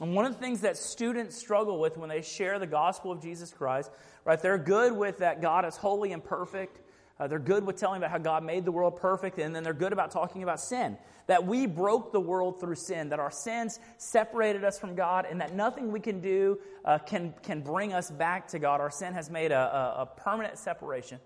And 0.00 0.14
one 0.14 0.24
of 0.24 0.32
the 0.32 0.38
things 0.38 0.60
that 0.60 0.76
students 0.76 1.36
struggle 1.36 1.80
with 1.80 1.96
when 1.96 2.08
they 2.08 2.22
share 2.22 2.58
the 2.58 2.66
gospel 2.66 3.10
of 3.10 3.20
Jesus 3.20 3.52
Christ, 3.52 3.90
right, 4.24 4.40
they're 4.40 4.58
good 4.58 4.92
with 4.92 5.18
that 5.18 5.42
God 5.42 5.64
is 5.64 5.76
holy 5.76 6.12
and 6.12 6.22
perfect. 6.22 6.80
Uh, 7.18 7.26
they're 7.26 7.40
good 7.40 7.66
with 7.66 7.76
telling 7.76 7.98
about 7.98 8.12
how 8.12 8.18
God 8.18 8.44
made 8.44 8.64
the 8.64 8.70
world 8.70 8.96
perfect, 8.96 9.38
and 9.38 9.52
then 9.52 9.64
they're 9.64 9.72
good 9.72 9.92
about 9.92 10.12
talking 10.12 10.44
about 10.44 10.60
sin. 10.60 10.96
That 11.26 11.44
we 11.44 11.66
broke 11.66 12.12
the 12.12 12.20
world 12.20 12.60
through 12.60 12.76
sin, 12.76 13.08
that 13.08 13.18
our 13.18 13.32
sins 13.32 13.80
separated 13.96 14.62
us 14.62 14.78
from 14.78 14.94
God, 14.94 15.26
and 15.28 15.40
that 15.40 15.52
nothing 15.52 15.90
we 15.90 15.98
can 15.98 16.20
do 16.20 16.60
uh, 16.84 16.98
can, 16.98 17.34
can 17.42 17.62
bring 17.62 17.92
us 17.92 18.08
back 18.08 18.46
to 18.48 18.60
God. 18.60 18.80
Our 18.80 18.90
sin 18.90 19.14
has 19.14 19.30
made 19.30 19.50
a, 19.50 19.58
a, 19.58 20.02
a 20.02 20.06
permanent 20.06 20.58
separation 20.58 21.18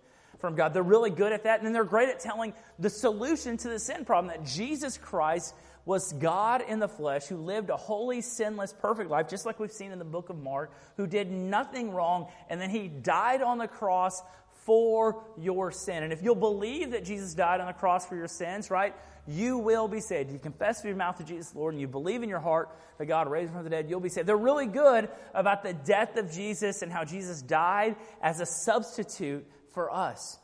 from 0.43 0.57
God. 0.57 0.75
They're 0.75 0.83
really 0.83 1.09
good 1.09 1.33
at 1.33 1.45
that. 1.45 1.61
And 1.61 1.67
then 1.67 1.73
they're 1.73 1.85
great 1.85 2.11
at 2.11 2.21
telling 2.21 2.53
the 2.79 2.91
solution 2.91 3.57
to 3.57 3.69
the 3.71 3.79
sin 3.79 4.05
problem 4.05 4.31
that 4.37 4.45
Jesus 4.45 4.99
Christ 4.99 5.55
was 5.85 6.13
God 6.13 6.63
in 6.69 6.79
the 6.79 6.89
flesh 6.89 7.27
who 7.27 7.39
lived 7.39 7.71
a 7.71 7.77
holy, 7.77 8.21
sinless, 8.21 8.73
perfect 8.73 9.11
life, 9.11 9.29
just 9.29 9.47
like 9.47 9.59
we've 9.59 9.73
seen 9.73 9.91
in 9.91 9.99
the 9.99 10.05
book 10.05 10.29
of 10.29 10.37
Mark, 10.37 10.73
who 10.97 11.07
did 11.07 11.31
nothing 11.31 11.91
wrong, 11.91 12.29
and 12.51 12.61
then 12.61 12.71
he 12.71 12.89
died 12.89 13.43
on 13.43 13.59
the 13.59 13.67
cross 13.67 14.23
for 14.65 15.25
your 15.39 15.73
sin. 15.73 16.05
And 16.05 16.13
if 16.13 16.23
you'll 16.23 16.35
believe 16.35 16.93
that 16.93 17.05
Jesus 17.05 17.35
died 17.35 17.61
on 17.61 17.67
the 17.67 17.73
cross 17.73 18.07
for 18.07 18.15
your 18.15 18.29
sins, 18.29 18.71
right, 18.71 18.95
you 19.27 19.59
will 19.59 19.89
be 19.89 20.01
saved. 20.01 20.31
You 20.31 20.39
confess 20.39 20.79
with 20.79 20.87
your 20.87 20.97
mouth 20.97 21.19
to 21.19 21.25
Jesus 21.25 21.55
Lord 21.55 21.75
and 21.75 21.81
you 21.81 21.89
believe 21.89 22.23
in 22.23 22.29
your 22.29 22.41
heart 22.41 22.71
that 22.99 23.07
God 23.07 23.29
raised 23.29 23.49
him 23.49 23.57
from 23.57 23.65
the 23.65 23.71
dead, 23.71 23.89
you'll 23.89 24.01
be 24.01 24.09
saved. 24.09 24.29
They're 24.29 24.37
really 24.37 24.67
good 24.67 25.09
about 25.35 25.63
the 25.63 25.73
death 25.73 26.17
of 26.17 26.33
Jesus 26.33 26.83
and 26.83 26.93
how 26.93 27.05
Jesus 27.05 27.43
died 27.43 27.97
as 28.21 28.41
a 28.41 28.47
substitute 28.47 29.47
for 29.75 29.93
us. 29.93 30.39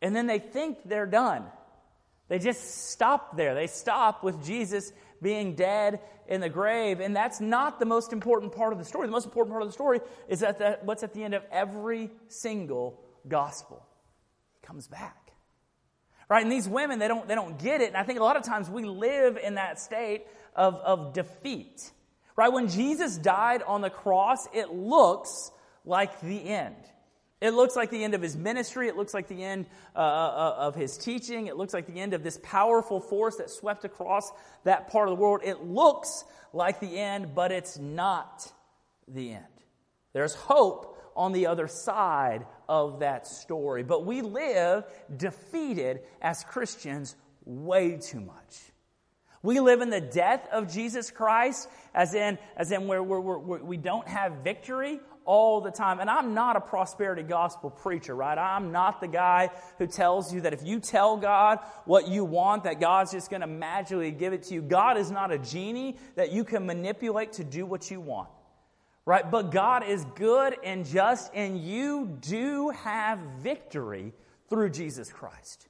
And 0.00 0.14
then 0.14 0.26
they 0.26 0.38
think 0.38 0.78
they're 0.84 1.06
done. 1.06 1.44
They 2.28 2.38
just 2.38 2.90
stop 2.90 3.36
there. 3.36 3.54
They 3.54 3.66
stop 3.66 4.24
with 4.24 4.44
Jesus 4.44 4.92
being 5.20 5.54
dead 5.54 6.00
in 6.26 6.40
the 6.40 6.48
grave. 6.48 7.00
And 7.00 7.14
that's 7.14 7.40
not 7.40 7.78
the 7.78 7.84
most 7.84 8.12
important 8.12 8.52
part 8.52 8.72
of 8.72 8.78
the 8.78 8.84
story. 8.84 9.06
The 9.06 9.12
most 9.12 9.26
important 9.26 9.52
part 9.52 9.62
of 9.62 9.68
the 9.68 9.72
story 9.72 10.00
is 10.28 10.40
that, 10.40 10.58
that 10.58 10.84
what's 10.84 11.02
at 11.02 11.14
the 11.14 11.22
end 11.22 11.34
of 11.34 11.42
every 11.52 12.10
single 12.28 13.00
gospel. 13.28 13.86
Comes 14.62 14.88
back. 14.88 15.32
Right? 16.28 16.42
And 16.42 16.50
these 16.50 16.68
women, 16.68 16.98
they 16.98 17.08
don't, 17.08 17.28
they 17.28 17.34
don't 17.34 17.58
get 17.58 17.80
it. 17.80 17.88
And 17.88 17.96
I 17.96 18.04
think 18.04 18.18
a 18.18 18.24
lot 18.24 18.36
of 18.36 18.44
times 18.44 18.70
we 18.70 18.84
live 18.84 19.36
in 19.36 19.56
that 19.56 19.78
state 19.78 20.24
of, 20.56 20.76
of 20.76 21.12
defeat. 21.12 21.90
Right? 22.34 22.50
When 22.50 22.68
Jesus 22.68 23.18
died 23.18 23.62
on 23.62 23.82
the 23.82 23.90
cross, 23.90 24.48
it 24.54 24.72
looks 24.72 25.50
like 25.84 26.20
the 26.20 26.48
end. 26.48 26.76
It 27.42 27.54
looks 27.54 27.74
like 27.74 27.90
the 27.90 28.04
end 28.04 28.14
of 28.14 28.22
his 28.22 28.36
ministry. 28.36 28.86
It 28.86 28.96
looks 28.96 29.12
like 29.12 29.26
the 29.26 29.42
end 29.42 29.66
uh, 29.96 29.98
uh, 29.98 30.54
of 30.58 30.76
his 30.76 30.96
teaching. 30.96 31.48
It 31.48 31.56
looks 31.56 31.74
like 31.74 31.88
the 31.88 31.98
end 31.98 32.14
of 32.14 32.22
this 32.22 32.38
powerful 32.40 33.00
force 33.00 33.38
that 33.38 33.50
swept 33.50 33.84
across 33.84 34.30
that 34.62 34.92
part 34.92 35.08
of 35.08 35.16
the 35.16 35.20
world. 35.20 35.40
It 35.42 35.64
looks 35.64 36.24
like 36.52 36.78
the 36.78 36.96
end, 37.00 37.34
but 37.34 37.50
it's 37.50 37.80
not 37.80 38.48
the 39.08 39.32
end. 39.32 39.44
There's 40.12 40.36
hope 40.36 40.96
on 41.16 41.32
the 41.32 41.48
other 41.48 41.66
side 41.66 42.46
of 42.68 43.00
that 43.00 43.26
story. 43.26 43.82
But 43.82 44.06
we 44.06 44.22
live 44.22 44.84
defeated 45.16 46.02
as 46.20 46.44
Christians 46.44 47.16
way 47.44 47.96
too 47.96 48.20
much. 48.20 48.60
We 49.42 49.58
live 49.58 49.80
in 49.80 49.90
the 49.90 50.00
death 50.00 50.46
of 50.52 50.72
Jesus 50.72 51.10
Christ, 51.10 51.68
as 51.92 52.14
in, 52.14 52.38
as 52.56 52.70
in 52.70 52.86
where, 52.86 53.02
where, 53.02 53.18
where 53.20 53.64
we 53.64 53.78
don't 53.78 54.06
have 54.06 54.44
victory 54.44 55.00
all 55.24 55.60
the 55.60 55.70
time. 55.70 56.00
And 56.00 56.10
I'm 56.10 56.34
not 56.34 56.56
a 56.56 56.60
prosperity 56.60 57.22
gospel 57.22 57.70
preacher, 57.70 58.14
right? 58.14 58.36
I'm 58.36 58.72
not 58.72 59.00
the 59.00 59.08
guy 59.08 59.50
who 59.78 59.86
tells 59.86 60.32
you 60.32 60.42
that 60.42 60.52
if 60.52 60.64
you 60.64 60.80
tell 60.80 61.16
God 61.16 61.58
what 61.84 62.08
you 62.08 62.24
want, 62.24 62.64
that 62.64 62.80
God's 62.80 63.12
just 63.12 63.30
going 63.30 63.40
to 63.40 63.46
magically 63.46 64.10
give 64.10 64.32
it 64.32 64.44
to 64.44 64.54
you. 64.54 64.62
God 64.62 64.96
is 64.96 65.10
not 65.10 65.32
a 65.32 65.38
genie 65.38 65.96
that 66.14 66.32
you 66.32 66.44
can 66.44 66.66
manipulate 66.66 67.32
to 67.34 67.44
do 67.44 67.66
what 67.66 67.90
you 67.90 68.00
want. 68.00 68.28
Right? 69.04 69.28
But 69.28 69.50
God 69.50 69.84
is 69.84 70.04
good 70.14 70.56
and 70.62 70.86
just, 70.86 71.32
and 71.34 71.58
you 71.58 72.18
do 72.20 72.70
have 72.70 73.18
victory 73.40 74.12
through 74.48 74.70
Jesus 74.70 75.12
Christ. 75.12 75.66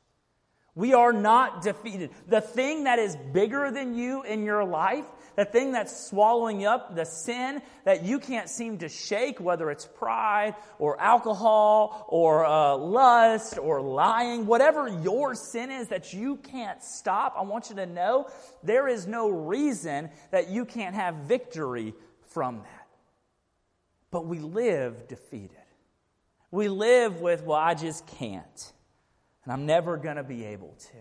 We 0.74 0.94
are 0.94 1.12
not 1.12 1.62
defeated. 1.62 2.10
The 2.28 2.40
thing 2.40 2.84
that 2.84 2.98
is 2.98 3.14
bigger 3.32 3.70
than 3.70 3.94
you 3.94 4.22
in 4.22 4.42
your 4.42 4.64
life, 4.64 5.04
the 5.36 5.44
thing 5.44 5.72
that's 5.72 6.06
swallowing 6.06 6.64
up 6.64 6.96
the 6.96 7.04
sin 7.04 7.60
that 7.84 8.04
you 8.04 8.18
can't 8.18 8.48
seem 8.48 8.78
to 8.78 8.88
shake, 8.88 9.38
whether 9.38 9.70
it's 9.70 9.84
pride 9.84 10.54
or 10.78 10.98
alcohol 10.98 12.06
or 12.08 12.46
uh, 12.46 12.76
lust 12.76 13.58
or 13.58 13.82
lying, 13.82 14.46
whatever 14.46 14.88
your 14.88 15.34
sin 15.34 15.70
is 15.70 15.88
that 15.88 16.14
you 16.14 16.36
can't 16.36 16.82
stop, 16.82 17.34
I 17.36 17.42
want 17.42 17.68
you 17.68 17.76
to 17.76 17.86
know 17.86 18.30
there 18.62 18.88
is 18.88 19.06
no 19.06 19.28
reason 19.28 20.08
that 20.30 20.48
you 20.48 20.64
can't 20.64 20.94
have 20.94 21.16
victory 21.16 21.92
from 22.28 22.62
that. 22.62 22.88
But 24.10 24.26
we 24.26 24.38
live 24.38 25.06
defeated. 25.06 25.56
We 26.50 26.68
live 26.68 27.20
with, 27.20 27.42
well, 27.44 27.58
I 27.58 27.74
just 27.74 28.06
can't. 28.06 28.72
And 29.44 29.52
I'm 29.52 29.66
never 29.66 29.96
going 29.96 30.16
to 30.16 30.24
be 30.24 30.44
able 30.44 30.74
to. 30.78 30.96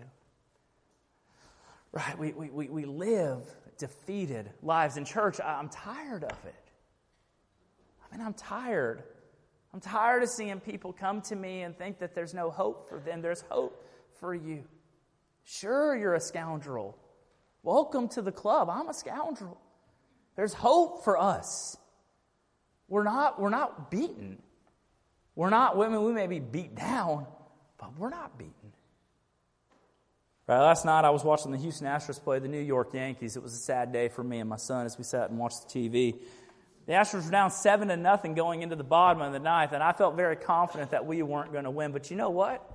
Right? 1.91 2.17
We, 2.17 2.31
we, 2.31 2.69
we 2.69 2.85
live 2.85 3.43
defeated 3.77 4.49
lives. 4.61 4.97
In 4.97 5.05
church, 5.05 5.39
I'm 5.43 5.69
tired 5.69 6.23
of 6.23 6.37
it. 6.45 6.71
I 8.03 8.15
mean, 8.15 8.25
I'm 8.25 8.33
tired. 8.33 9.03
I'm 9.73 9.79
tired 9.79 10.23
of 10.23 10.29
seeing 10.29 10.59
people 10.59 10.93
come 10.93 11.21
to 11.23 11.35
me 11.35 11.61
and 11.61 11.77
think 11.77 11.99
that 11.99 12.13
there's 12.13 12.33
no 12.33 12.49
hope 12.49 12.89
for 12.89 12.99
them. 12.99 13.21
There's 13.21 13.43
hope 13.49 13.85
for 14.19 14.33
you. 14.33 14.63
Sure, 15.43 15.95
you're 15.95 16.13
a 16.13 16.21
scoundrel. 16.21 16.97
Welcome 17.63 18.07
to 18.09 18.21
the 18.21 18.31
club. 18.31 18.69
I'm 18.69 18.89
a 18.89 18.93
scoundrel. 18.93 19.59
There's 20.35 20.53
hope 20.53 21.03
for 21.03 21.17
us. 21.17 21.77
We're 22.87 23.03
not, 23.03 23.39
we're 23.39 23.49
not 23.49 23.89
beaten. 23.91 24.41
We're 25.35 25.49
not, 25.49 25.77
women, 25.77 26.03
we 26.03 26.11
may 26.11 26.27
be 26.27 26.39
beat 26.39 26.75
down, 26.75 27.25
but 27.81 27.97
we're 27.97 28.09
not 28.09 28.37
beaten. 28.37 28.53
Right, 30.47 30.59
last 30.59 30.85
night 30.85 31.03
I 31.03 31.09
was 31.09 31.23
watching 31.23 31.51
the 31.51 31.57
Houston 31.57 31.87
Astros 31.87 32.23
play 32.23 32.39
the 32.39 32.47
New 32.47 32.61
York 32.61 32.93
Yankees. 32.93 33.35
It 33.35 33.43
was 33.43 33.53
a 33.53 33.57
sad 33.57 33.91
day 33.91 34.07
for 34.07 34.23
me 34.23 34.39
and 34.39 34.49
my 34.49 34.57
son 34.57 34.85
as 34.85 34.97
we 34.97 35.03
sat 35.03 35.29
and 35.29 35.39
watched 35.39 35.67
the 35.67 35.89
TV. 35.89 36.19
The 36.85 36.93
Astros 36.93 37.25
were 37.25 37.31
down 37.31 37.51
seven 37.51 37.87
to 37.89 37.97
nothing 37.97 38.33
going 38.33 38.61
into 38.61 38.75
the 38.75 38.83
bottom 38.83 39.21
of 39.21 39.33
the 39.33 39.39
ninth, 39.39 39.71
and 39.71 39.83
I 39.83 39.93
felt 39.93 40.15
very 40.15 40.35
confident 40.35 40.91
that 40.91 41.05
we 41.05 41.21
weren't 41.23 41.51
going 41.51 41.63
to 41.63 41.71
win. 41.71 41.91
But 41.91 42.11
you 42.11 42.17
know 42.17 42.29
what? 42.29 42.65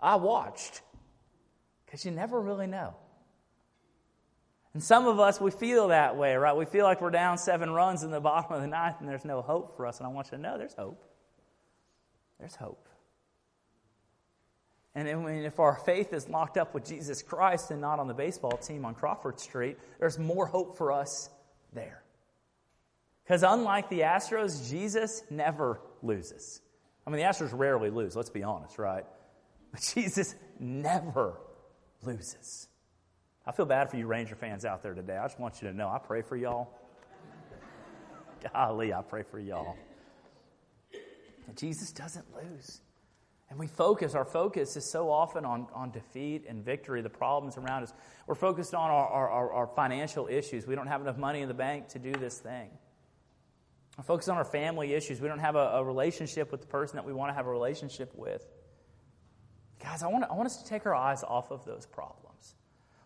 I 0.00 0.16
watched 0.16 0.82
because 1.84 2.04
you 2.04 2.10
never 2.10 2.40
really 2.40 2.66
know. 2.66 2.94
And 4.74 4.82
some 4.82 5.06
of 5.06 5.18
us, 5.18 5.40
we 5.40 5.50
feel 5.50 5.88
that 5.88 6.16
way, 6.16 6.36
right? 6.36 6.54
We 6.54 6.66
feel 6.66 6.84
like 6.84 7.00
we're 7.00 7.10
down 7.10 7.38
seven 7.38 7.70
runs 7.70 8.02
in 8.02 8.10
the 8.10 8.20
bottom 8.32 8.52
of 8.52 8.60
the 8.60 8.66
ninth 8.66 8.96
and 9.00 9.08
there's 9.08 9.24
no 9.24 9.40
hope 9.40 9.76
for 9.76 9.86
us. 9.86 9.98
And 9.98 10.06
I 10.06 10.10
want 10.10 10.28
you 10.28 10.36
to 10.36 10.42
know 10.42 10.58
there's 10.58 10.74
hope. 10.74 11.02
There's 12.38 12.54
hope. 12.54 12.86
And 14.96 15.44
if 15.44 15.60
our 15.60 15.76
faith 15.84 16.14
is 16.14 16.26
locked 16.26 16.56
up 16.56 16.72
with 16.72 16.86
Jesus 16.86 17.22
Christ 17.22 17.70
and 17.70 17.82
not 17.82 17.98
on 17.98 18.08
the 18.08 18.14
baseball 18.14 18.56
team 18.56 18.86
on 18.86 18.94
Crawford 18.94 19.38
Street, 19.38 19.76
there's 20.00 20.18
more 20.18 20.46
hope 20.46 20.78
for 20.78 20.90
us 20.90 21.28
there. 21.74 22.02
Because 23.22 23.42
unlike 23.42 23.90
the 23.90 24.00
Astros, 24.00 24.70
Jesus 24.70 25.22
never 25.28 25.82
loses. 26.02 26.62
I 27.06 27.10
mean, 27.10 27.20
the 27.20 27.26
Astros 27.26 27.50
rarely 27.52 27.90
lose, 27.90 28.16
let's 28.16 28.30
be 28.30 28.42
honest, 28.42 28.78
right? 28.78 29.04
But 29.70 29.82
Jesus 29.94 30.34
never 30.58 31.34
loses. 32.02 32.66
I 33.46 33.52
feel 33.52 33.66
bad 33.66 33.90
for 33.90 33.98
you 33.98 34.06
Ranger 34.06 34.34
fans 34.34 34.64
out 34.64 34.82
there 34.82 34.94
today. 34.94 35.18
I 35.18 35.26
just 35.26 35.38
want 35.38 35.60
you 35.60 35.68
to 35.68 35.76
know 35.76 35.88
I 35.88 35.98
pray 35.98 36.22
for 36.22 36.38
y'all. 36.38 36.70
Golly, 38.54 38.94
I 38.94 39.02
pray 39.02 39.24
for 39.30 39.38
y'all. 39.38 39.76
Jesus 41.54 41.92
doesn't 41.92 42.24
lose. 42.34 42.80
And 43.48 43.58
we 43.58 43.68
focus, 43.68 44.14
our 44.14 44.24
focus 44.24 44.76
is 44.76 44.84
so 44.90 45.10
often 45.10 45.44
on, 45.44 45.68
on 45.72 45.92
defeat 45.92 46.44
and 46.48 46.64
victory, 46.64 47.00
the 47.00 47.08
problems 47.08 47.56
around 47.56 47.84
us. 47.84 47.92
We're 48.26 48.34
focused 48.34 48.74
on 48.74 48.90
our, 48.90 49.28
our, 49.28 49.52
our 49.52 49.66
financial 49.68 50.26
issues. 50.26 50.66
We 50.66 50.74
don't 50.74 50.88
have 50.88 51.00
enough 51.00 51.16
money 51.16 51.42
in 51.42 51.48
the 51.48 51.54
bank 51.54 51.88
to 51.88 52.00
do 52.00 52.12
this 52.12 52.38
thing. 52.38 52.70
We're 53.96 54.04
focused 54.04 54.28
on 54.28 54.36
our 54.36 54.44
family 54.44 54.94
issues. 54.94 55.20
We 55.20 55.28
don't 55.28 55.38
have 55.38 55.54
a, 55.54 55.70
a 55.74 55.84
relationship 55.84 56.50
with 56.50 56.60
the 56.60 56.66
person 56.66 56.96
that 56.96 57.06
we 57.06 57.12
want 57.12 57.30
to 57.30 57.34
have 57.34 57.46
a 57.46 57.50
relationship 57.50 58.12
with. 58.14 58.44
Guys, 59.82 60.02
I 60.02 60.08
want, 60.08 60.24
I 60.24 60.34
want 60.34 60.46
us 60.46 60.62
to 60.62 60.68
take 60.68 60.84
our 60.84 60.94
eyes 60.94 61.22
off 61.22 61.52
of 61.52 61.64
those 61.64 61.86
problems. 61.86 62.54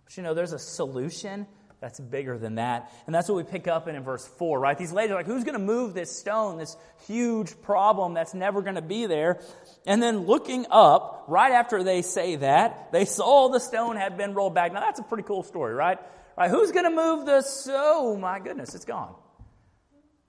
But 0.05 0.17
you 0.17 0.23
know, 0.23 0.35
there's 0.35 0.53
a 0.53 0.59
solution 0.59 1.47
that's 1.81 1.99
bigger 1.99 2.37
than 2.37 2.57
that. 2.57 2.93
And 3.07 3.15
that's 3.15 3.29
what 3.29 3.37
we 3.37 3.43
pick 3.43 3.67
up 3.67 3.89
in, 3.89 3.97
in 3.97 4.03
verse 4.03 4.27
4, 4.39 4.61
right? 4.61 4.77
These 4.77 4.93
ladies 4.93 5.13
are 5.13 5.15
like, 5.15 5.27
who's 5.27 5.45
going 5.45 5.59
to 5.59 5.65
move 5.65 5.95
this 5.95 6.15
stone, 6.15 6.59
this 6.59 6.77
huge 7.07 7.59
problem 7.63 8.13
that's 8.13 8.35
never 8.35 8.61
going 8.61 8.75
to 8.75 8.83
be 8.83 9.07
there? 9.07 9.41
And 9.87 10.03
then 10.03 10.27
looking 10.27 10.67
up, 10.71 11.25
right 11.27 11.53
after 11.53 11.83
they 11.83 12.03
say 12.03 12.37
that, 12.37 12.93
they 12.93 13.07
saw 13.07 13.49
the 13.49 13.61
stone 13.61 13.97
had 13.97 14.19
been 14.19 14.35
rolled 14.35 14.55
back. 14.55 14.75
Now 14.75 14.81
that's 14.81 15.01
a 15.01 15.05
pretty 15.05 15.23
cool 15.23 15.43
story, 15.43 15.73
right? 15.73 15.99
Right? 16.37 16.51
Who's 16.51 16.71
going 16.71 16.85
to 16.85 16.91
move 16.91 17.25
the, 17.25 17.43
oh 17.71 18.15
my 18.17 18.41
goodness, 18.41 18.75
it's 18.75 18.85
gone. 18.85 19.15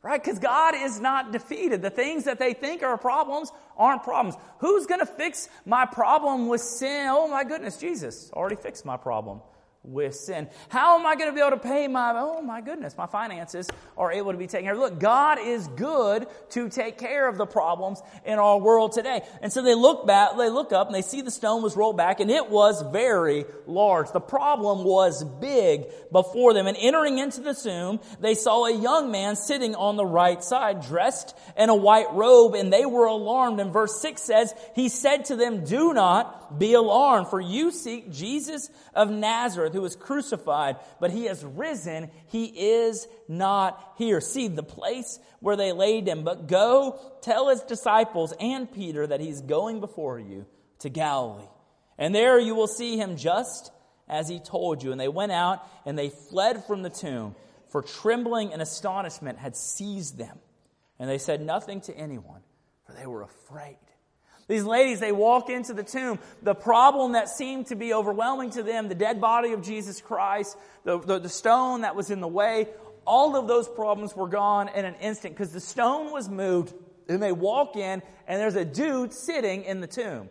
Right? 0.03 0.24
Because 0.24 0.39
God 0.39 0.74
is 0.75 1.00
not 1.00 1.31
defeated. 1.31 1.81
The 1.84 1.91
things 1.91 2.24
that 2.24 2.39
they 2.39 2.53
think 2.53 2.81
are 2.81 2.98
problems 2.98 3.51
aren't 3.77 4.03
problems. 4.03 4.36
Who's 4.60 4.88
going 4.88 5.01
to 5.01 5.05
fix 5.05 5.48
my 5.65 5.86
problem 5.86 6.48
with 6.48 6.62
sin? 6.62 7.08
Oh 7.10 7.27
my 7.27 7.43
goodness, 7.43 7.77
Jesus 7.77 8.31
already 8.34 8.55
fixed 8.55 8.84
my 8.84 8.98
problem 8.98 9.41
with 9.83 10.13
sin. 10.13 10.47
How 10.69 11.00
am 11.00 11.07
I 11.07 11.15
going 11.15 11.29
to 11.29 11.33
be 11.33 11.41
able 11.41 11.57
to 11.57 11.57
pay 11.57 11.88
my, 11.88 12.13
oh 12.15 12.41
my 12.41 12.61
goodness, 12.61 12.95
my 12.95 13.07
finances 13.07 13.67
are 13.97 14.11
able 14.11 14.31
to 14.31 14.38
be 14.38 14.45
taken 14.45 14.65
care 14.65 14.73
of. 14.73 14.79
Look, 14.79 15.00
God 15.00 15.39
is 15.41 15.67
good 15.69 16.27
to 16.51 16.69
take 16.69 17.00
care 17.00 17.27
of 17.27 17.38
the 17.38 17.47
problems 17.47 18.00
in 18.23 18.38
our 18.38 18.59
world 18.59 18.91
today. 18.91 19.23
And 19.41 19.51
so 19.51 19.63
they 19.63 19.73
look 19.73 20.05
back, 20.05 20.38
they 20.38 20.50
look 20.50 20.71
up 20.71 20.88
and 20.88 20.95
they 20.95 21.01
see 21.01 21.21
the 21.21 21.31
stone 21.31 21.63
was 21.63 21.75
rolled 21.75 21.97
back 21.97 22.19
and 22.19 22.29
it 22.29 22.50
was 22.50 22.83
very 22.91 23.45
large. 23.65 24.11
The 24.11 24.19
problem 24.19 24.83
was 24.83 25.23
big 25.23 25.85
before 26.11 26.53
them. 26.53 26.67
And 26.67 26.77
entering 26.79 27.17
into 27.17 27.41
the 27.41 27.55
tomb, 27.55 28.01
they 28.19 28.35
saw 28.35 28.65
a 28.65 28.75
young 28.75 29.11
man 29.11 29.35
sitting 29.35 29.73
on 29.73 29.95
the 29.95 30.05
right 30.05 30.43
side, 30.43 30.81
dressed 30.81 31.35
in 31.57 31.69
a 31.69 31.75
white 31.75 32.13
robe, 32.13 32.53
and 32.53 32.71
they 32.71 32.85
were 32.85 33.07
alarmed. 33.07 33.59
And 33.59 33.73
verse 33.73 34.00
6 34.00 34.21
says, 34.21 34.53
He 34.75 34.89
said 34.89 35.25
to 35.25 35.35
them, 35.35 35.63
Do 35.63 35.93
not 35.93 36.59
be 36.59 36.73
alarmed, 36.73 37.29
for 37.29 37.41
you 37.41 37.71
seek 37.71 38.11
Jesus 38.11 38.69
of 38.93 39.09
Nazareth 39.09 39.70
who 39.73 39.81
was 39.81 39.95
crucified, 39.95 40.77
but 40.99 41.11
he 41.11 41.25
has 41.25 41.43
risen. 41.43 42.09
He 42.27 42.45
is 42.45 43.07
not 43.27 43.93
here. 43.97 44.21
See 44.21 44.47
the 44.47 44.63
place 44.63 45.19
where 45.39 45.55
they 45.55 45.71
laid 45.71 46.07
him. 46.07 46.23
But 46.23 46.47
go 46.47 46.99
tell 47.21 47.49
his 47.49 47.61
disciples 47.61 48.33
and 48.39 48.71
Peter 48.71 49.05
that 49.07 49.21
he's 49.21 49.41
going 49.41 49.79
before 49.79 50.19
you 50.19 50.45
to 50.79 50.89
Galilee. 50.89 51.47
And 51.97 52.15
there 52.15 52.39
you 52.39 52.55
will 52.55 52.67
see 52.67 52.97
him 52.97 53.17
just 53.17 53.71
as 54.07 54.27
he 54.27 54.39
told 54.39 54.83
you. 54.83 54.91
And 54.91 54.99
they 54.99 55.07
went 55.07 55.31
out 55.31 55.65
and 55.85 55.97
they 55.97 56.09
fled 56.09 56.65
from 56.65 56.81
the 56.81 56.89
tomb, 56.89 57.35
for 57.69 57.81
trembling 57.81 58.53
and 58.53 58.61
astonishment 58.61 59.37
had 59.37 59.55
seized 59.55 60.17
them. 60.17 60.39
And 60.99 61.09
they 61.09 61.17
said 61.17 61.41
nothing 61.41 61.81
to 61.81 61.95
anyone, 61.95 62.41
for 62.85 62.93
they 62.93 63.05
were 63.05 63.23
afraid. 63.23 63.77
These 64.48 64.63
ladies, 64.63 65.00
they 65.00 65.12
walk 65.12 65.50
into 65.50 65.74
the 65.74 65.83
tomb. 65.83 66.19
The 66.41 66.55
problem 66.55 67.13
that 67.13 67.29
seemed 67.29 67.67
to 67.67 67.75
be 67.75 67.93
overwhelming 67.93 68.51
to 68.51 68.63
them, 68.63 68.89
the 68.89 68.95
dead 68.95 69.21
body 69.21 69.53
of 69.53 69.62
Jesus 69.62 70.01
Christ, 70.01 70.57
the, 70.83 71.00
the, 71.00 71.19
the 71.19 71.29
stone 71.29 71.81
that 71.81 71.95
was 71.95 72.12
in 72.12 72.19
the 72.19 72.27
way, 72.27 72.67
all 73.05 73.36
of 73.36 73.48
those 73.48 73.67
problems 73.67 74.15
were 74.15 74.27
gone 74.27 74.69
in 74.69 74.86
an 74.86 74.95
instant 74.95 75.36
because 75.36 75.51
the 75.51 75.60
stone 75.60 76.12
was 76.12 76.29
moved 76.29 76.74
and 77.07 77.21
they 77.21 77.31
walk 77.31 77.75
in 77.75 78.01
and 78.27 78.41
there's 78.41 78.55
a 78.55 78.65
dude 78.65 79.13
sitting 79.13 79.63
in 79.63 79.81
the 79.81 79.88
tomb. 79.88 80.29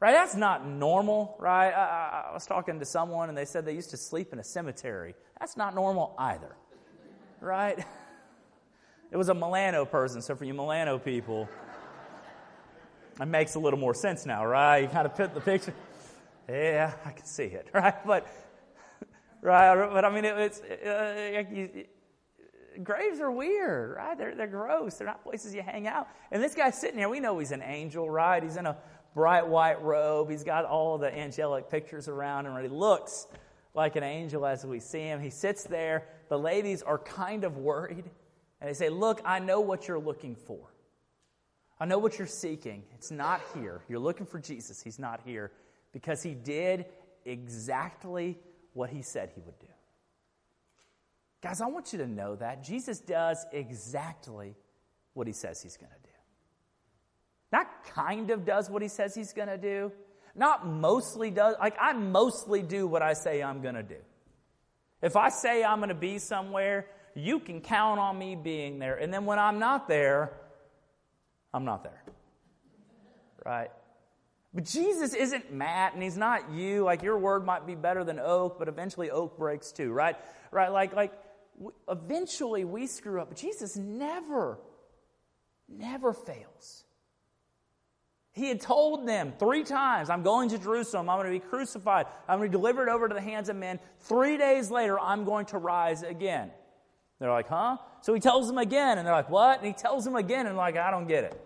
Right? 0.00 0.12
That's 0.12 0.36
not 0.36 0.66
normal, 0.66 1.36
right? 1.38 1.70
I, 1.70 2.28
I 2.30 2.34
was 2.34 2.44
talking 2.46 2.78
to 2.80 2.84
someone 2.84 3.28
and 3.28 3.38
they 3.38 3.46
said 3.46 3.64
they 3.64 3.74
used 3.74 3.90
to 3.90 3.96
sleep 3.96 4.32
in 4.32 4.38
a 4.38 4.44
cemetery. 4.44 5.14
That's 5.40 5.56
not 5.56 5.74
normal 5.74 6.14
either, 6.18 6.56
right? 7.40 7.84
It 9.10 9.16
was 9.16 9.28
a 9.28 9.34
Milano 9.34 9.84
person, 9.84 10.22
so 10.22 10.34
for 10.34 10.44
you 10.44 10.54
Milano 10.54 10.98
people, 10.98 11.48
It 13.20 13.26
makes 13.26 13.54
a 13.54 13.58
little 13.58 13.78
more 13.78 13.94
sense 13.94 14.26
now, 14.26 14.44
right? 14.44 14.78
You 14.78 14.88
kind 14.88 15.06
of 15.06 15.14
put 15.14 15.34
the 15.34 15.40
picture. 15.40 15.74
Yeah, 16.48 16.92
I 17.04 17.10
can 17.10 17.24
see 17.24 17.44
it, 17.44 17.68
right? 17.74 17.94
But, 18.06 18.26
right? 19.40 19.88
But 19.92 20.04
I 20.04 20.10
mean, 20.10 20.24
it, 20.24 20.36
it's 20.36 20.60
uh, 20.60 21.44
you, 21.50 21.84
graves 22.82 23.20
are 23.20 23.30
weird, 23.30 23.96
right? 23.96 24.18
They're, 24.18 24.34
they're 24.34 24.46
gross. 24.46 24.96
They're 24.96 25.06
not 25.06 25.22
places 25.22 25.54
you 25.54 25.62
hang 25.62 25.86
out. 25.86 26.08
And 26.32 26.42
this 26.42 26.54
guy's 26.54 26.78
sitting 26.78 26.98
here. 26.98 27.08
We 27.08 27.20
know 27.20 27.38
he's 27.38 27.52
an 27.52 27.62
angel, 27.62 28.10
right? 28.10 28.42
He's 28.42 28.56
in 28.56 28.66
a 28.66 28.76
bright 29.14 29.46
white 29.46 29.80
robe. 29.82 30.30
He's 30.30 30.44
got 30.44 30.64
all 30.64 30.98
the 30.98 31.16
angelic 31.16 31.70
pictures 31.70 32.08
around 32.08 32.46
him, 32.46 32.54
and 32.54 32.62
he 32.62 32.68
looks 32.68 33.28
like 33.74 33.96
an 33.96 34.02
angel 34.02 34.44
as 34.44 34.66
we 34.66 34.80
see 34.80 35.02
him. 35.02 35.20
He 35.20 35.30
sits 35.30 35.64
there. 35.64 36.08
The 36.28 36.38
ladies 36.38 36.82
are 36.82 36.98
kind 36.98 37.44
of 37.44 37.58
worried, 37.58 38.04
and 38.60 38.70
they 38.70 38.74
say, 38.74 38.88
Look, 38.88 39.20
I 39.24 39.38
know 39.38 39.60
what 39.60 39.86
you're 39.86 40.00
looking 40.00 40.34
for. 40.34 40.73
I 41.80 41.86
know 41.86 41.98
what 41.98 42.18
you're 42.18 42.26
seeking. 42.26 42.84
It's 42.94 43.10
not 43.10 43.40
here. 43.54 43.82
You're 43.88 43.98
looking 43.98 44.26
for 44.26 44.38
Jesus. 44.38 44.80
He's 44.82 44.98
not 44.98 45.20
here 45.24 45.50
because 45.92 46.22
he 46.22 46.34
did 46.34 46.86
exactly 47.24 48.38
what 48.72 48.90
he 48.90 49.02
said 49.02 49.30
he 49.34 49.40
would 49.40 49.58
do. 49.58 49.66
Guys, 51.42 51.60
I 51.60 51.66
want 51.66 51.92
you 51.92 51.98
to 51.98 52.06
know 52.06 52.36
that 52.36 52.64
Jesus 52.64 53.00
does 53.00 53.44
exactly 53.52 54.54
what 55.12 55.26
he 55.26 55.32
says 55.32 55.60
he's 55.62 55.76
going 55.76 55.92
to 55.92 56.02
do. 56.02 56.14
Not 57.52 57.84
kind 57.94 58.30
of 58.30 58.44
does 58.44 58.70
what 58.70 58.82
he 58.82 58.88
says 58.88 59.14
he's 59.14 59.32
going 59.32 59.48
to 59.48 59.58
do, 59.58 59.92
not 60.34 60.66
mostly 60.66 61.30
does. 61.30 61.54
Like, 61.60 61.76
I 61.80 61.92
mostly 61.92 62.62
do 62.62 62.86
what 62.86 63.02
I 63.02 63.12
say 63.12 63.42
I'm 63.42 63.62
going 63.62 63.76
to 63.76 63.82
do. 63.82 64.00
If 65.02 65.16
I 65.16 65.28
say 65.28 65.62
I'm 65.62 65.78
going 65.78 65.90
to 65.90 65.94
be 65.94 66.18
somewhere, 66.18 66.86
you 67.14 67.38
can 67.38 67.60
count 67.60 68.00
on 68.00 68.18
me 68.18 68.34
being 68.34 68.78
there. 68.78 68.96
And 68.96 69.12
then 69.12 69.26
when 69.26 69.38
I'm 69.38 69.58
not 69.58 69.86
there, 69.86 70.32
I'm 71.54 71.64
not 71.64 71.84
there. 71.84 72.02
Right? 73.46 73.70
But 74.52 74.64
Jesus 74.64 75.14
isn't 75.14 75.52
Matt 75.52 75.94
and 75.94 76.02
he's 76.02 76.16
not 76.16 76.50
you. 76.50 76.82
Like 76.82 77.02
your 77.02 77.16
word 77.16 77.46
might 77.46 77.66
be 77.66 77.74
better 77.76 78.02
than 78.02 78.18
oak, 78.18 78.58
but 78.58 78.68
eventually 78.68 79.10
oak 79.10 79.38
breaks 79.38 79.70
too, 79.72 79.92
right? 79.92 80.16
Right? 80.50 80.70
Like, 80.70 80.94
like 80.94 81.12
eventually 81.88 82.64
we 82.64 82.86
screw 82.88 83.20
up. 83.20 83.28
But 83.28 83.38
Jesus 83.38 83.76
never, 83.76 84.58
never 85.68 86.12
fails. 86.12 86.84
He 88.32 88.48
had 88.48 88.60
told 88.60 89.06
them 89.06 89.32
three 89.38 89.62
times, 89.62 90.10
I'm 90.10 90.24
going 90.24 90.48
to 90.48 90.58
Jerusalem. 90.58 91.08
I'm 91.08 91.18
going 91.18 91.32
to 91.32 91.38
be 91.38 91.48
crucified. 91.48 92.06
I'm 92.28 92.38
going 92.38 92.50
to 92.50 92.58
be 92.58 92.60
delivered 92.60 92.88
over 92.88 93.08
to 93.08 93.14
the 93.14 93.20
hands 93.20 93.48
of 93.48 93.54
men. 93.54 93.78
Three 94.00 94.36
days 94.36 94.72
later, 94.72 94.98
I'm 94.98 95.24
going 95.24 95.46
to 95.46 95.58
rise 95.58 96.02
again. 96.02 96.50
They're 97.24 97.32
like, 97.32 97.48
huh? 97.48 97.78
So 98.02 98.12
he 98.12 98.20
tells 98.20 98.48
them 98.48 98.58
again, 98.58 98.98
and 98.98 99.06
they're 99.06 99.14
like, 99.14 99.30
what? 99.30 99.56
And 99.56 99.66
he 99.66 99.72
tells 99.72 100.04
them 100.04 100.14
again, 100.14 100.46
and 100.46 100.58
like, 100.58 100.76
I 100.76 100.90
don't 100.90 101.08
get 101.08 101.24
it. 101.24 101.40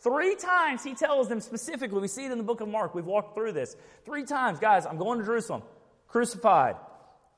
Three 0.00 0.36
times 0.36 0.84
he 0.84 0.92
tells 0.92 1.26
them 1.26 1.40
specifically, 1.40 2.02
we 2.02 2.08
see 2.08 2.26
it 2.26 2.32
in 2.32 2.36
the 2.36 2.44
book 2.44 2.60
of 2.60 2.68
Mark, 2.68 2.94
we've 2.94 3.06
walked 3.06 3.34
through 3.34 3.52
this. 3.52 3.74
Three 4.04 4.24
times, 4.24 4.58
guys, 4.58 4.84
I'm 4.84 4.98
going 4.98 5.20
to 5.20 5.24
Jerusalem, 5.24 5.62
crucified, 6.06 6.76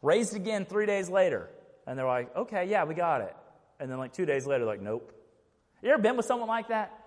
raised 0.03 0.35
again 0.35 0.65
three 0.65 0.87
days 0.87 1.09
later. 1.09 1.49
And 1.87 1.97
they're 1.97 2.05
like, 2.05 2.35
okay, 2.35 2.65
yeah, 2.65 2.83
we 2.83 2.95
got 2.95 3.21
it. 3.21 3.37
And 3.79 3.89
then 3.89 3.99
like 3.99 4.13
two 4.13 4.27
days 4.27 4.45
later, 4.45 4.65
like, 4.65 4.83
nope. 4.83 5.13
You 5.81 5.91
ever 5.91 6.03
been 6.03 6.17
with 6.17 6.27
someone 6.27 6.49
like 6.49 6.67
that? 6.71 6.99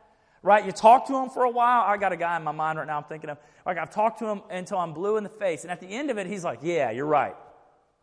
Right? 0.41 0.65
You 0.65 0.71
talk 0.71 1.07
to 1.07 1.11
them 1.11 1.29
for 1.31 1.43
a 1.43 1.49
while. 1.49 1.81
I 1.81 1.97
got 1.97 2.13
a 2.13 2.17
guy 2.17 2.37
in 2.37 2.45
my 2.45 2.53
mind 2.53 2.79
right 2.79 2.87
now 2.87 2.95
I'm 2.95 3.03
thinking 3.03 3.29
of. 3.29 3.39
Like, 3.65 3.77
I've 3.77 3.89
talked 3.89 4.19
to 4.19 4.27
him 4.27 4.41
until 4.49 4.77
I'm 4.77 4.93
blue 4.93 5.17
in 5.17 5.25
the 5.25 5.29
face. 5.29 5.63
And 5.63 5.71
at 5.71 5.81
the 5.81 5.87
end 5.87 6.11
of 6.11 6.17
it, 6.17 6.27
he's 6.27 6.45
like, 6.45 6.59
yeah, 6.61 6.91
you're 6.91 7.05
right. 7.05 7.35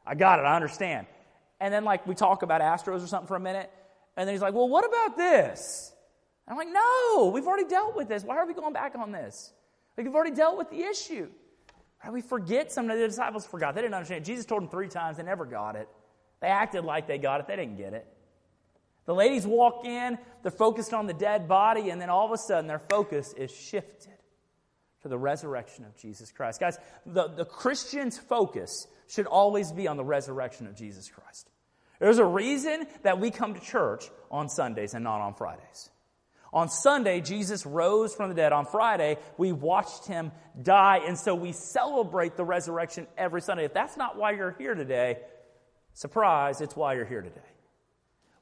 I 0.06 0.14
got 0.14 0.38
it. 0.38 0.42
I 0.42 0.54
understand. 0.54 1.06
And 1.64 1.72
then, 1.72 1.84
like, 1.84 2.06
we 2.06 2.14
talk 2.14 2.42
about 2.42 2.60
Astros 2.60 3.02
or 3.02 3.06
something 3.06 3.26
for 3.26 3.36
a 3.36 3.40
minute. 3.40 3.70
And 4.18 4.28
then 4.28 4.34
he's 4.34 4.42
like, 4.42 4.52
well, 4.52 4.68
what 4.68 4.84
about 4.84 5.16
this? 5.16 5.94
And 6.46 6.52
I'm 6.52 6.58
like, 6.58 6.68
no, 6.70 7.30
we've 7.32 7.46
already 7.46 7.66
dealt 7.66 7.96
with 7.96 8.06
this. 8.06 8.22
Why 8.22 8.36
are 8.36 8.46
we 8.46 8.52
going 8.52 8.74
back 8.74 8.94
on 8.96 9.12
this? 9.12 9.50
Like, 9.96 10.04
we've 10.04 10.14
already 10.14 10.36
dealt 10.36 10.58
with 10.58 10.68
the 10.68 10.82
issue. 10.82 11.26
Right? 12.04 12.12
We 12.12 12.20
forget 12.20 12.70
some 12.70 12.90
of 12.90 12.98
the 12.98 13.08
disciples 13.08 13.46
forgot. 13.46 13.74
They 13.74 13.80
didn't 13.80 13.94
understand. 13.94 14.26
Jesus 14.26 14.44
told 14.44 14.60
them 14.60 14.68
three 14.68 14.88
times. 14.88 15.16
They 15.16 15.22
never 15.22 15.46
got 15.46 15.74
it. 15.74 15.88
They 16.42 16.48
acted 16.48 16.84
like 16.84 17.06
they 17.06 17.16
got 17.16 17.40
it. 17.40 17.46
They 17.46 17.56
didn't 17.56 17.78
get 17.78 17.94
it. 17.94 18.06
The 19.06 19.14
ladies 19.14 19.46
walk 19.46 19.86
in, 19.86 20.18
they're 20.42 20.50
focused 20.50 20.92
on 20.92 21.06
the 21.06 21.14
dead 21.14 21.48
body, 21.48 21.88
and 21.88 21.98
then 21.98 22.10
all 22.10 22.26
of 22.26 22.32
a 22.32 22.38
sudden 22.38 22.66
their 22.66 22.78
focus 22.78 23.32
is 23.38 23.50
shifted 23.50 24.12
to 25.00 25.08
the 25.08 25.16
resurrection 25.16 25.86
of 25.86 25.96
Jesus 25.96 26.30
Christ. 26.30 26.60
Guys, 26.60 26.76
the, 27.06 27.28
the 27.28 27.46
Christian's 27.46 28.18
focus 28.18 28.86
should 29.06 29.26
always 29.26 29.72
be 29.72 29.88
on 29.88 29.96
the 29.96 30.04
resurrection 30.04 30.66
of 30.66 30.76
Jesus 30.76 31.08
Christ. 31.08 31.50
There's 32.04 32.18
a 32.18 32.24
reason 32.26 32.86
that 33.02 33.18
we 33.18 33.30
come 33.30 33.54
to 33.54 33.60
church 33.60 34.10
on 34.30 34.50
Sundays 34.50 34.92
and 34.92 35.02
not 35.02 35.22
on 35.22 35.32
Fridays. 35.32 35.88
On 36.52 36.68
Sunday, 36.68 37.22
Jesus 37.22 37.64
rose 37.64 38.14
from 38.14 38.28
the 38.28 38.34
dead. 38.34 38.52
On 38.52 38.66
Friday, 38.66 39.16
we 39.38 39.52
watched 39.52 40.04
him 40.06 40.30
die, 40.62 41.00
and 41.06 41.18
so 41.18 41.34
we 41.34 41.52
celebrate 41.52 42.36
the 42.36 42.44
resurrection 42.44 43.06
every 43.16 43.40
Sunday. 43.40 43.64
If 43.64 43.72
that's 43.72 43.96
not 43.96 44.18
why 44.18 44.32
you're 44.32 44.54
here 44.58 44.74
today, 44.74 45.16
surprise, 45.94 46.60
it's 46.60 46.76
why 46.76 46.92
you're 46.92 47.06
here 47.06 47.22
today. 47.22 47.40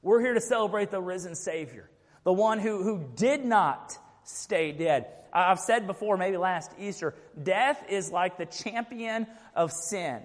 We're 0.01 0.19
here 0.19 0.33
to 0.33 0.41
celebrate 0.41 0.91
the 0.91 0.99
risen 0.99 1.33
Savior, 1.33 1.89
the 2.25 2.33
one 2.33 2.59
who, 2.59 2.83
who 2.83 3.11
did 3.15 3.45
not 3.45 3.97
stay 4.25 4.73
dead. 4.73 5.05
I've 5.31 5.59
said 5.59 5.87
before, 5.87 6.17
maybe 6.17 6.35
last 6.35 6.71
Easter, 6.77 7.15
death 7.41 7.81
is 7.87 8.11
like 8.11 8.37
the 8.37 8.45
champion 8.45 9.25
of 9.55 9.71
sin. 9.71 10.21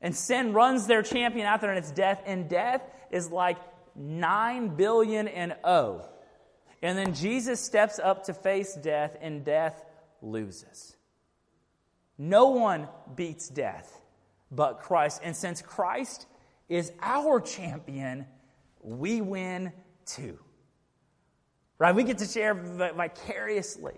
And 0.00 0.14
sin 0.14 0.52
runs 0.52 0.86
their 0.86 1.02
champion 1.02 1.46
out 1.46 1.60
there, 1.60 1.70
and 1.70 1.78
it's 1.78 1.90
death. 1.90 2.22
And 2.26 2.48
death 2.48 2.82
is 3.10 3.30
like 3.30 3.58
9 3.94 4.76
billion 4.76 5.28
and 5.28 5.56
O. 5.64 6.06
And 6.82 6.96
then 6.96 7.14
Jesus 7.14 7.60
steps 7.60 7.98
up 7.98 8.24
to 8.24 8.34
face 8.34 8.74
death, 8.74 9.16
and 9.20 9.44
death 9.44 9.82
loses. 10.22 10.96
No 12.18 12.48
one 12.50 12.88
beats 13.14 13.48
death 13.48 14.00
but 14.50 14.80
Christ. 14.80 15.20
And 15.22 15.34
since 15.34 15.62
Christ 15.62 16.26
is 16.68 16.92
our 17.00 17.40
champion, 17.40 18.26
we 18.80 19.20
win 19.20 19.72
too. 20.04 20.38
Right? 21.78 21.94
We 21.94 22.04
get 22.04 22.18
to 22.18 22.26
share 22.26 22.54
vicariously 22.54 23.94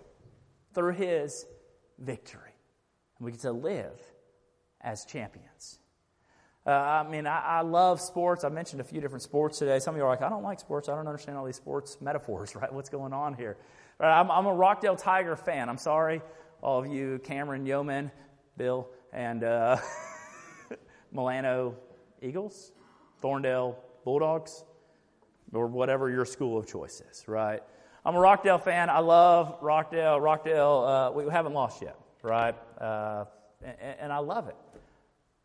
through 0.73 0.93
his 0.93 1.45
victory. 1.97 2.53
And 3.17 3.25
we 3.25 3.31
get 3.31 3.41
to 3.41 3.51
live 3.51 3.99
as 4.81 5.05
champions. 5.05 5.79
Uh, 6.69 7.03
I 7.03 7.09
mean, 7.09 7.25
I, 7.25 7.39
I, 7.39 7.61
love 7.61 7.99
sports. 7.99 8.43
I 8.43 8.49
mentioned 8.49 8.79
a 8.79 8.83
few 8.83 9.01
different 9.01 9.23
sports 9.23 9.57
today. 9.57 9.79
Some 9.79 9.95
of 9.95 9.97
you 9.97 10.03
are 10.03 10.07
like, 10.07 10.21
I 10.21 10.29
don't 10.29 10.43
like 10.43 10.59
sports. 10.59 10.87
I 10.87 10.95
don't 10.95 11.07
understand 11.07 11.35
all 11.35 11.43
these 11.43 11.55
sports 11.55 11.97
metaphors, 11.99 12.55
right? 12.61 12.71
What's 12.71 12.89
going 12.89 13.11
on 13.11 13.33
here? 13.33 13.57
Right, 13.97 14.19
I'm, 14.19 14.29
I'm 14.29 14.45
a 14.45 14.53
Rockdale 14.53 14.95
Tiger 14.95 15.35
fan. 15.35 15.67
I'm 15.67 15.79
sorry, 15.79 16.21
all 16.61 16.77
of 16.77 16.85
you, 16.85 17.21
Cameron 17.23 17.65
Yeoman, 17.65 18.11
Bill, 18.55 18.87
and 19.11 19.43
uh, 19.43 19.77
Milano 21.11 21.75
Eagles, 22.21 22.71
Thorndale 23.23 23.75
Bulldogs, 24.05 24.63
or 25.51 25.65
whatever 25.65 26.11
your 26.11 26.23
school 26.23 26.59
of 26.59 26.67
choice 26.67 27.01
is, 27.09 27.27
right? 27.27 27.63
I'm 28.05 28.13
a 28.13 28.19
Rockdale 28.19 28.59
fan. 28.59 28.91
I 28.91 28.99
love 28.99 29.57
Rockdale. 29.61 30.19
Rockdale, 30.19 30.85
uh, 30.87 31.11
we 31.13 31.31
haven't 31.31 31.53
lost 31.53 31.81
yet, 31.81 31.97
right? 32.21 32.53
Uh, 32.79 33.25
and, 33.63 33.95
and 34.01 34.13
I 34.13 34.19
love 34.19 34.49
it, 34.49 34.55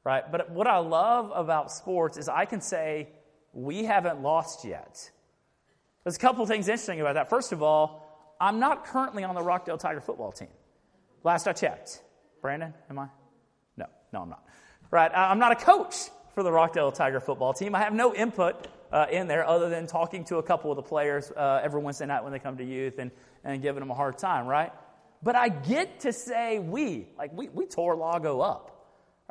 right? 0.04 0.30
But 0.30 0.50
what 0.50 0.66
I 0.66 0.78
love 0.78 1.32
about 1.34 1.72
sports 1.72 2.18
is 2.18 2.28
I 2.28 2.44
can 2.44 2.60
say 2.60 3.08
we 3.52 3.84
haven't 3.84 4.20
lost 4.22 4.64
yet. 4.64 5.10
There's 6.04 6.16
a 6.16 6.20
couple 6.20 6.44
things 6.46 6.68
interesting 6.68 7.00
about 7.00 7.14
that. 7.14 7.30
First 7.30 7.52
of 7.52 7.62
all, 7.62 8.36
I'm 8.40 8.58
not 8.58 8.84
currently 8.84 9.24
on 9.24 9.34
the 9.34 9.42
Rockdale 9.42 9.78
Tiger 9.78 10.00
football 10.00 10.32
team. 10.32 10.48
Last 11.22 11.48
I 11.48 11.52
checked. 11.52 12.02
Brandon, 12.42 12.74
am 12.90 12.98
I? 12.98 13.08
No, 13.78 13.86
no, 14.12 14.22
I'm 14.22 14.28
not. 14.28 14.44
Right? 14.90 15.10
I'm 15.14 15.38
not 15.38 15.52
a 15.52 15.56
coach 15.56 15.94
for 16.34 16.42
the 16.42 16.52
Rockdale 16.52 16.92
Tiger 16.92 17.20
football 17.20 17.54
team. 17.54 17.74
I 17.74 17.78
have 17.78 17.94
no 17.94 18.14
input 18.14 18.68
uh, 18.92 19.06
in 19.10 19.26
there 19.26 19.46
other 19.46 19.70
than 19.70 19.86
talking 19.86 20.24
to 20.26 20.36
a 20.36 20.42
couple 20.42 20.70
of 20.70 20.76
the 20.76 20.82
players 20.82 21.30
uh, 21.30 21.60
every 21.62 21.80
Wednesday 21.80 22.06
night 22.06 22.22
when 22.22 22.32
they 22.32 22.38
come 22.38 22.58
to 22.58 22.64
youth 22.64 22.98
and, 22.98 23.10
and 23.42 23.62
giving 23.62 23.80
them 23.80 23.90
a 23.90 23.94
hard 23.94 24.18
time, 24.18 24.46
right? 24.46 24.72
But 25.22 25.36
I 25.36 25.48
get 25.48 26.00
to 26.00 26.12
say 26.12 26.58
we. 26.58 27.08
Like, 27.16 27.32
we, 27.32 27.48
we 27.48 27.64
tore 27.64 27.96
Lago 27.96 28.40
up. 28.40 28.73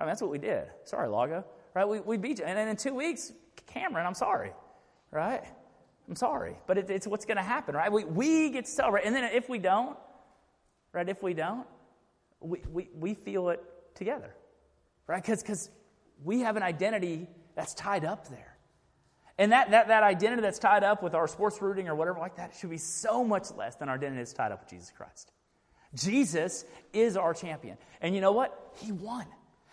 Right? 0.04 0.12
That's 0.12 0.22
what 0.22 0.32
we 0.32 0.38
did. 0.38 0.66
Sorry, 0.84 1.08
Lago. 1.08 1.46
Right? 1.74 1.88
We, 1.88 2.00
we 2.00 2.18
beat 2.18 2.40
you. 2.40 2.46
And 2.46 2.58
then 2.58 2.68
in 2.68 2.76
two 2.76 2.94
weeks, 2.94 3.32
Cameron, 3.68 4.06
I'm 4.06 4.14
sorry. 4.14 4.52
Right? 5.12 5.44
I'm 6.08 6.16
sorry. 6.16 6.58
But 6.68 6.78
it, 6.78 6.90
it's 6.90 7.08
what's 7.08 7.26
going 7.26 7.38
to 7.38 7.44
happen, 7.44 7.76
right? 7.76 7.92
We, 7.92 8.04
we 8.04 8.50
get 8.50 8.66
to 8.66 8.72
celebrate. 8.72 9.06
And 9.06 9.16
then 9.16 9.24
if 9.34 9.50
we 9.50 9.60
don't, 9.60 9.98
right, 10.92 11.08
if 11.08 11.24
we 11.24 11.34
don't, 11.34 11.66
we, 12.40 12.62
we, 12.72 12.90
we 12.94 13.14
feel 13.14 13.50
it 13.50 13.64
together 13.96 14.36
right? 15.08 15.24
Because 15.24 15.70
we 16.24 16.42
have 16.42 16.56
an 16.56 16.64
identity 16.64 17.28
that's 17.56 17.74
tied 17.74 18.06
up 18.06 18.30
there. 18.30 18.58
And 19.38 19.52
that, 19.52 19.72
that, 19.72 19.88
that 19.88 20.04
identity 20.04 20.42
that's 20.42 20.60
tied 20.60 20.84
up 20.84 21.02
with 21.02 21.16
our 21.16 21.28
sports 21.28 21.62
rooting 21.62 21.88
or 21.88 21.96
whatever 21.96 22.20
like 22.20 22.36
that 22.36 22.54
should 22.60 22.70
be 22.70 22.78
so 22.78 23.24
much 23.24 23.52
less 23.58 23.76
than 23.76 23.90
our 23.90 23.96
identity 23.96 24.20
that's 24.20 24.34
tied 24.34 24.52
up 24.52 24.62
with 24.62 24.70
Jesus 24.70 24.92
Christ. 24.96 25.32
Jesus 25.96 26.66
is 26.92 27.18
our 27.18 27.34
champion. 27.34 27.78
And 28.02 28.14
you 28.14 28.22
know 28.22 28.32
what? 28.32 28.74
He 28.78 28.92
won. 28.92 29.26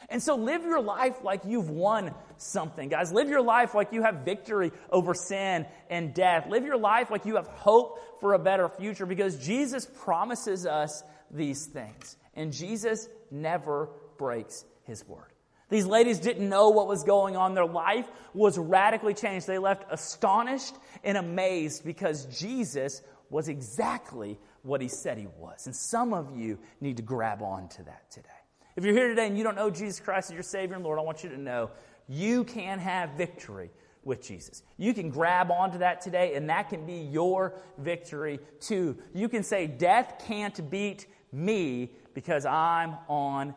And 0.09 0.23
so 0.23 0.35
live 0.35 0.63
your 0.65 0.81
life 0.81 1.23
like 1.23 1.43
you've 1.45 1.71
won 1.71 2.15
something, 2.37 2.89
guys. 2.89 3.13
Live 3.13 3.29
your 3.29 3.43
life 3.43 3.75
like 3.75 3.93
you 3.93 4.03
have 4.03 4.25
victory 4.25 4.73
over 4.91 5.15
sin 5.15 5.67
and 5.89 6.15
death. 6.15 6.49
Live 6.49 6.65
your 6.65 6.79
life 6.79 7.11
like 7.11 7.27
you 7.27 7.37
have 7.37 7.47
hope 7.47 8.21
for 8.21 8.35
a 8.35 8.39
better 8.39 8.69
future 8.69 9.07
because 9.07 9.37
Jesus 9.39 9.87
promises 10.03 10.67
us 10.67 11.05
these 11.31 11.67
things. 11.67 12.17
And 12.35 12.53
Jesus 12.53 13.09
never 13.31 13.91
breaks 14.19 14.65
his 14.85 15.07
word. 15.07 15.33
These 15.69 15.87
ladies 15.87 16.19
didn't 16.19 16.49
know 16.49 16.71
what 16.71 16.89
was 16.89 17.05
going 17.05 17.37
on. 17.37 17.55
Their 17.55 17.65
life 17.65 18.09
was 18.35 18.59
radically 18.59 19.15
changed. 19.15 19.47
They 19.47 19.59
left 19.59 19.85
astonished 19.91 20.75
and 21.05 21.17
amazed 21.17 21.85
because 21.85 22.27
Jesus 22.27 23.03
was 23.31 23.49
exactly 23.49 24.37
what 24.63 24.81
he 24.81 24.89
said 24.89 25.17
he 25.17 25.29
was. 25.39 25.67
And 25.67 25.75
some 25.75 26.13
of 26.13 26.37
you 26.37 26.59
need 26.81 26.97
to 26.97 27.03
grab 27.05 27.41
on 27.41 27.69
to 27.69 27.85
that 27.85 28.11
today. 28.11 28.29
If 28.76 28.85
you're 28.85 28.94
here 28.94 29.09
today 29.09 29.26
and 29.26 29.37
you 29.37 29.44
don't 29.44 29.56
know 29.56 29.70
Jesus 29.70 30.00
Christ 30.00 30.30
as 30.30 30.35
your 30.35 30.42
Savior 30.42 30.76
and 30.76 30.85
Lord, 30.85 30.98
I 30.98 31.02
want 31.02 31.24
you 31.24 31.30
to 31.30 31.38
know 31.38 31.70
you 32.09 32.44
can 32.44 32.78
have 32.78 33.11
victory 33.11 33.70
with 34.04 34.22
Jesus. 34.22 34.62
You 34.78 34.94
can 34.94 35.11
grab 35.11 35.50
onto 35.50 35.78
that 35.78 36.00
today, 36.00 36.35
and 36.35 36.48
that 36.48 36.68
can 36.70 36.87
be 36.87 36.94
your 36.94 37.54
victory 37.78 38.40
too. 38.61 38.96
You 39.14 39.28
can 39.28 39.42
say, 39.42 39.66
Death 39.66 40.24
can't 40.26 40.70
beat 40.70 41.06
me 41.33 41.90
because 42.14 42.46
I'm 42.46 42.94
on 43.09 43.54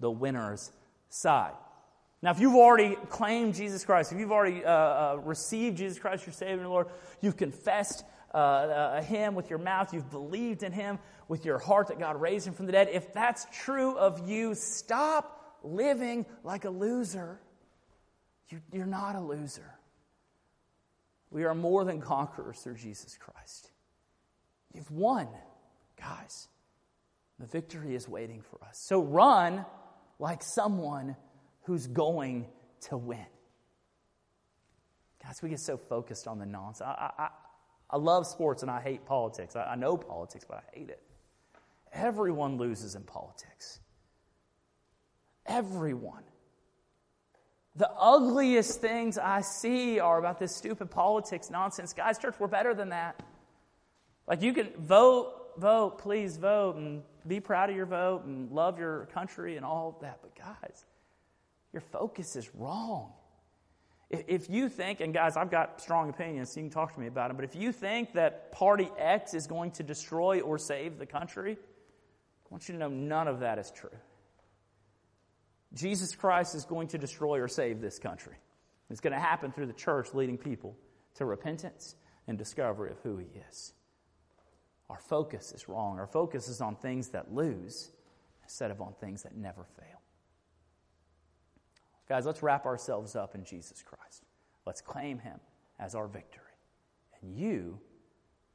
the 0.00 0.10
winner's 0.10 0.72
side. 1.08 1.54
Now, 2.22 2.30
if 2.30 2.40
you've 2.40 2.56
already 2.56 2.96
claimed 3.08 3.54
Jesus 3.54 3.84
Christ, 3.84 4.12
if 4.12 4.18
you've 4.18 4.32
already 4.32 4.64
uh, 4.64 4.70
uh, 4.70 5.20
received 5.24 5.78
Jesus 5.78 5.98
Christ, 5.98 6.26
your 6.26 6.32
Savior 6.32 6.60
and 6.60 6.70
Lord, 6.70 6.88
you've 7.20 7.36
confessed 7.36 8.04
uh, 8.38 9.02
Him 9.02 9.34
with 9.34 9.50
your 9.50 9.58
mouth, 9.58 9.92
you've 9.94 10.10
believed 10.10 10.62
in 10.62 10.72
Him 10.72 10.98
with 11.28 11.44
your 11.44 11.58
heart 11.58 11.88
that 11.88 11.98
God 11.98 12.20
raised 12.20 12.46
Him 12.46 12.54
from 12.54 12.66
the 12.66 12.72
dead, 12.72 12.88
if 12.92 13.12
that's 13.12 13.46
true 13.52 13.96
of 13.96 14.28
you, 14.28 14.54
stop 14.54 15.58
living 15.62 16.26
like 16.44 16.64
a 16.64 16.70
loser. 16.70 17.40
You, 18.48 18.60
you're 18.72 18.86
not 18.86 19.16
a 19.16 19.20
loser. 19.20 19.74
We 21.30 21.44
are 21.44 21.54
more 21.54 21.84
than 21.84 22.00
conquerors 22.00 22.60
through 22.60 22.76
Jesus 22.76 23.16
Christ. 23.18 23.70
You've 24.72 24.90
won, 24.90 25.28
guys. 25.98 26.48
The 27.38 27.46
victory 27.46 27.94
is 27.94 28.08
waiting 28.08 28.42
for 28.42 28.62
us. 28.66 28.78
So 28.78 29.02
run 29.02 29.64
like 30.18 30.42
someone 30.42 31.16
who's 31.62 31.86
going 31.86 32.46
to 32.82 32.96
win. 32.96 33.26
Guys, 35.22 35.42
we 35.42 35.48
get 35.48 35.60
so 35.60 35.76
focused 35.76 36.28
on 36.28 36.38
the 36.38 36.46
nonsense. 36.46 36.88
I, 36.88 37.10
I, 37.18 37.28
I 37.90 37.98
love 37.98 38.26
sports 38.26 38.62
and 38.62 38.70
I 38.70 38.80
hate 38.80 39.06
politics. 39.06 39.56
I, 39.56 39.64
I 39.64 39.74
know 39.76 39.96
politics, 39.96 40.44
but 40.48 40.58
I 40.58 40.76
hate 40.76 40.90
it. 40.90 41.02
Everyone 41.92 42.58
loses 42.58 42.94
in 42.94 43.02
politics. 43.02 43.80
Everyone. 45.46 46.24
The 47.76 47.90
ugliest 47.90 48.80
things 48.80 49.18
I 49.18 49.42
see 49.42 50.00
are 50.00 50.18
about 50.18 50.38
this 50.38 50.54
stupid 50.54 50.90
politics 50.90 51.50
nonsense. 51.50 51.92
Guys, 51.92 52.18
church, 52.18 52.34
we're 52.38 52.46
better 52.48 52.74
than 52.74 52.88
that. 52.88 53.22
Like, 54.26 54.42
you 54.42 54.52
can 54.52 54.70
vote, 54.78 55.52
vote, 55.58 55.98
please 55.98 56.36
vote, 56.38 56.76
and 56.76 57.02
be 57.26 57.38
proud 57.38 57.70
of 57.70 57.76
your 57.76 57.86
vote, 57.86 58.24
and 58.24 58.50
love 58.50 58.78
your 58.78 59.06
country, 59.12 59.56
and 59.56 59.64
all 59.64 59.98
that. 60.00 60.18
But, 60.22 60.34
guys, 60.34 60.84
your 61.72 61.82
focus 61.82 62.34
is 62.34 62.50
wrong. 62.54 63.12
If 64.08 64.48
you 64.48 64.68
think, 64.68 65.00
and 65.00 65.12
guys, 65.12 65.36
I've 65.36 65.50
got 65.50 65.80
strong 65.80 66.10
opinions, 66.10 66.52
so 66.52 66.60
you 66.60 66.66
can 66.66 66.70
talk 66.70 66.94
to 66.94 67.00
me 67.00 67.08
about 67.08 67.28
them, 67.28 67.36
but 67.36 67.44
if 67.44 67.56
you 67.56 67.72
think 67.72 68.12
that 68.12 68.52
Party 68.52 68.88
X 68.98 69.34
is 69.34 69.48
going 69.48 69.72
to 69.72 69.82
destroy 69.82 70.40
or 70.40 70.58
save 70.58 70.98
the 70.98 71.06
country, 71.06 71.58
I 71.58 72.48
want 72.50 72.68
you 72.68 72.74
to 72.74 72.78
know 72.78 72.88
none 72.88 73.26
of 73.26 73.40
that 73.40 73.58
is 73.58 73.72
true. 73.72 73.90
Jesus 75.74 76.14
Christ 76.14 76.54
is 76.54 76.64
going 76.64 76.88
to 76.88 76.98
destroy 76.98 77.40
or 77.40 77.48
save 77.48 77.80
this 77.80 77.98
country. 77.98 78.34
It's 78.90 79.00
going 79.00 79.12
to 79.12 79.18
happen 79.18 79.50
through 79.50 79.66
the 79.66 79.72
church 79.72 80.14
leading 80.14 80.38
people 80.38 80.76
to 81.16 81.24
repentance 81.24 81.96
and 82.28 82.38
discovery 82.38 82.92
of 82.92 82.98
who 83.00 83.18
He 83.18 83.26
is. 83.50 83.72
Our 84.88 85.00
focus 85.00 85.52
is 85.52 85.68
wrong. 85.68 85.98
Our 85.98 86.06
focus 86.06 86.48
is 86.48 86.60
on 86.60 86.76
things 86.76 87.08
that 87.08 87.34
lose 87.34 87.90
instead 88.44 88.70
of 88.70 88.80
on 88.80 88.94
things 89.00 89.24
that 89.24 89.36
never 89.36 89.64
fail. 89.64 89.95
Guys, 92.08 92.24
let's 92.24 92.42
wrap 92.42 92.66
ourselves 92.66 93.16
up 93.16 93.34
in 93.34 93.44
Jesus 93.44 93.82
Christ. 93.82 94.24
Let's 94.64 94.80
claim 94.80 95.18
Him 95.18 95.40
as 95.78 95.94
our 95.94 96.06
victory. 96.06 96.42
And 97.20 97.36
you 97.36 97.78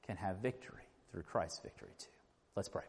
can 0.05 0.17
have 0.17 0.37
victory 0.37 0.83
through 1.11 1.23
Christ's 1.23 1.59
victory 1.59 1.91
too. 1.97 2.07
Let's 2.55 2.69
pray. 2.69 2.83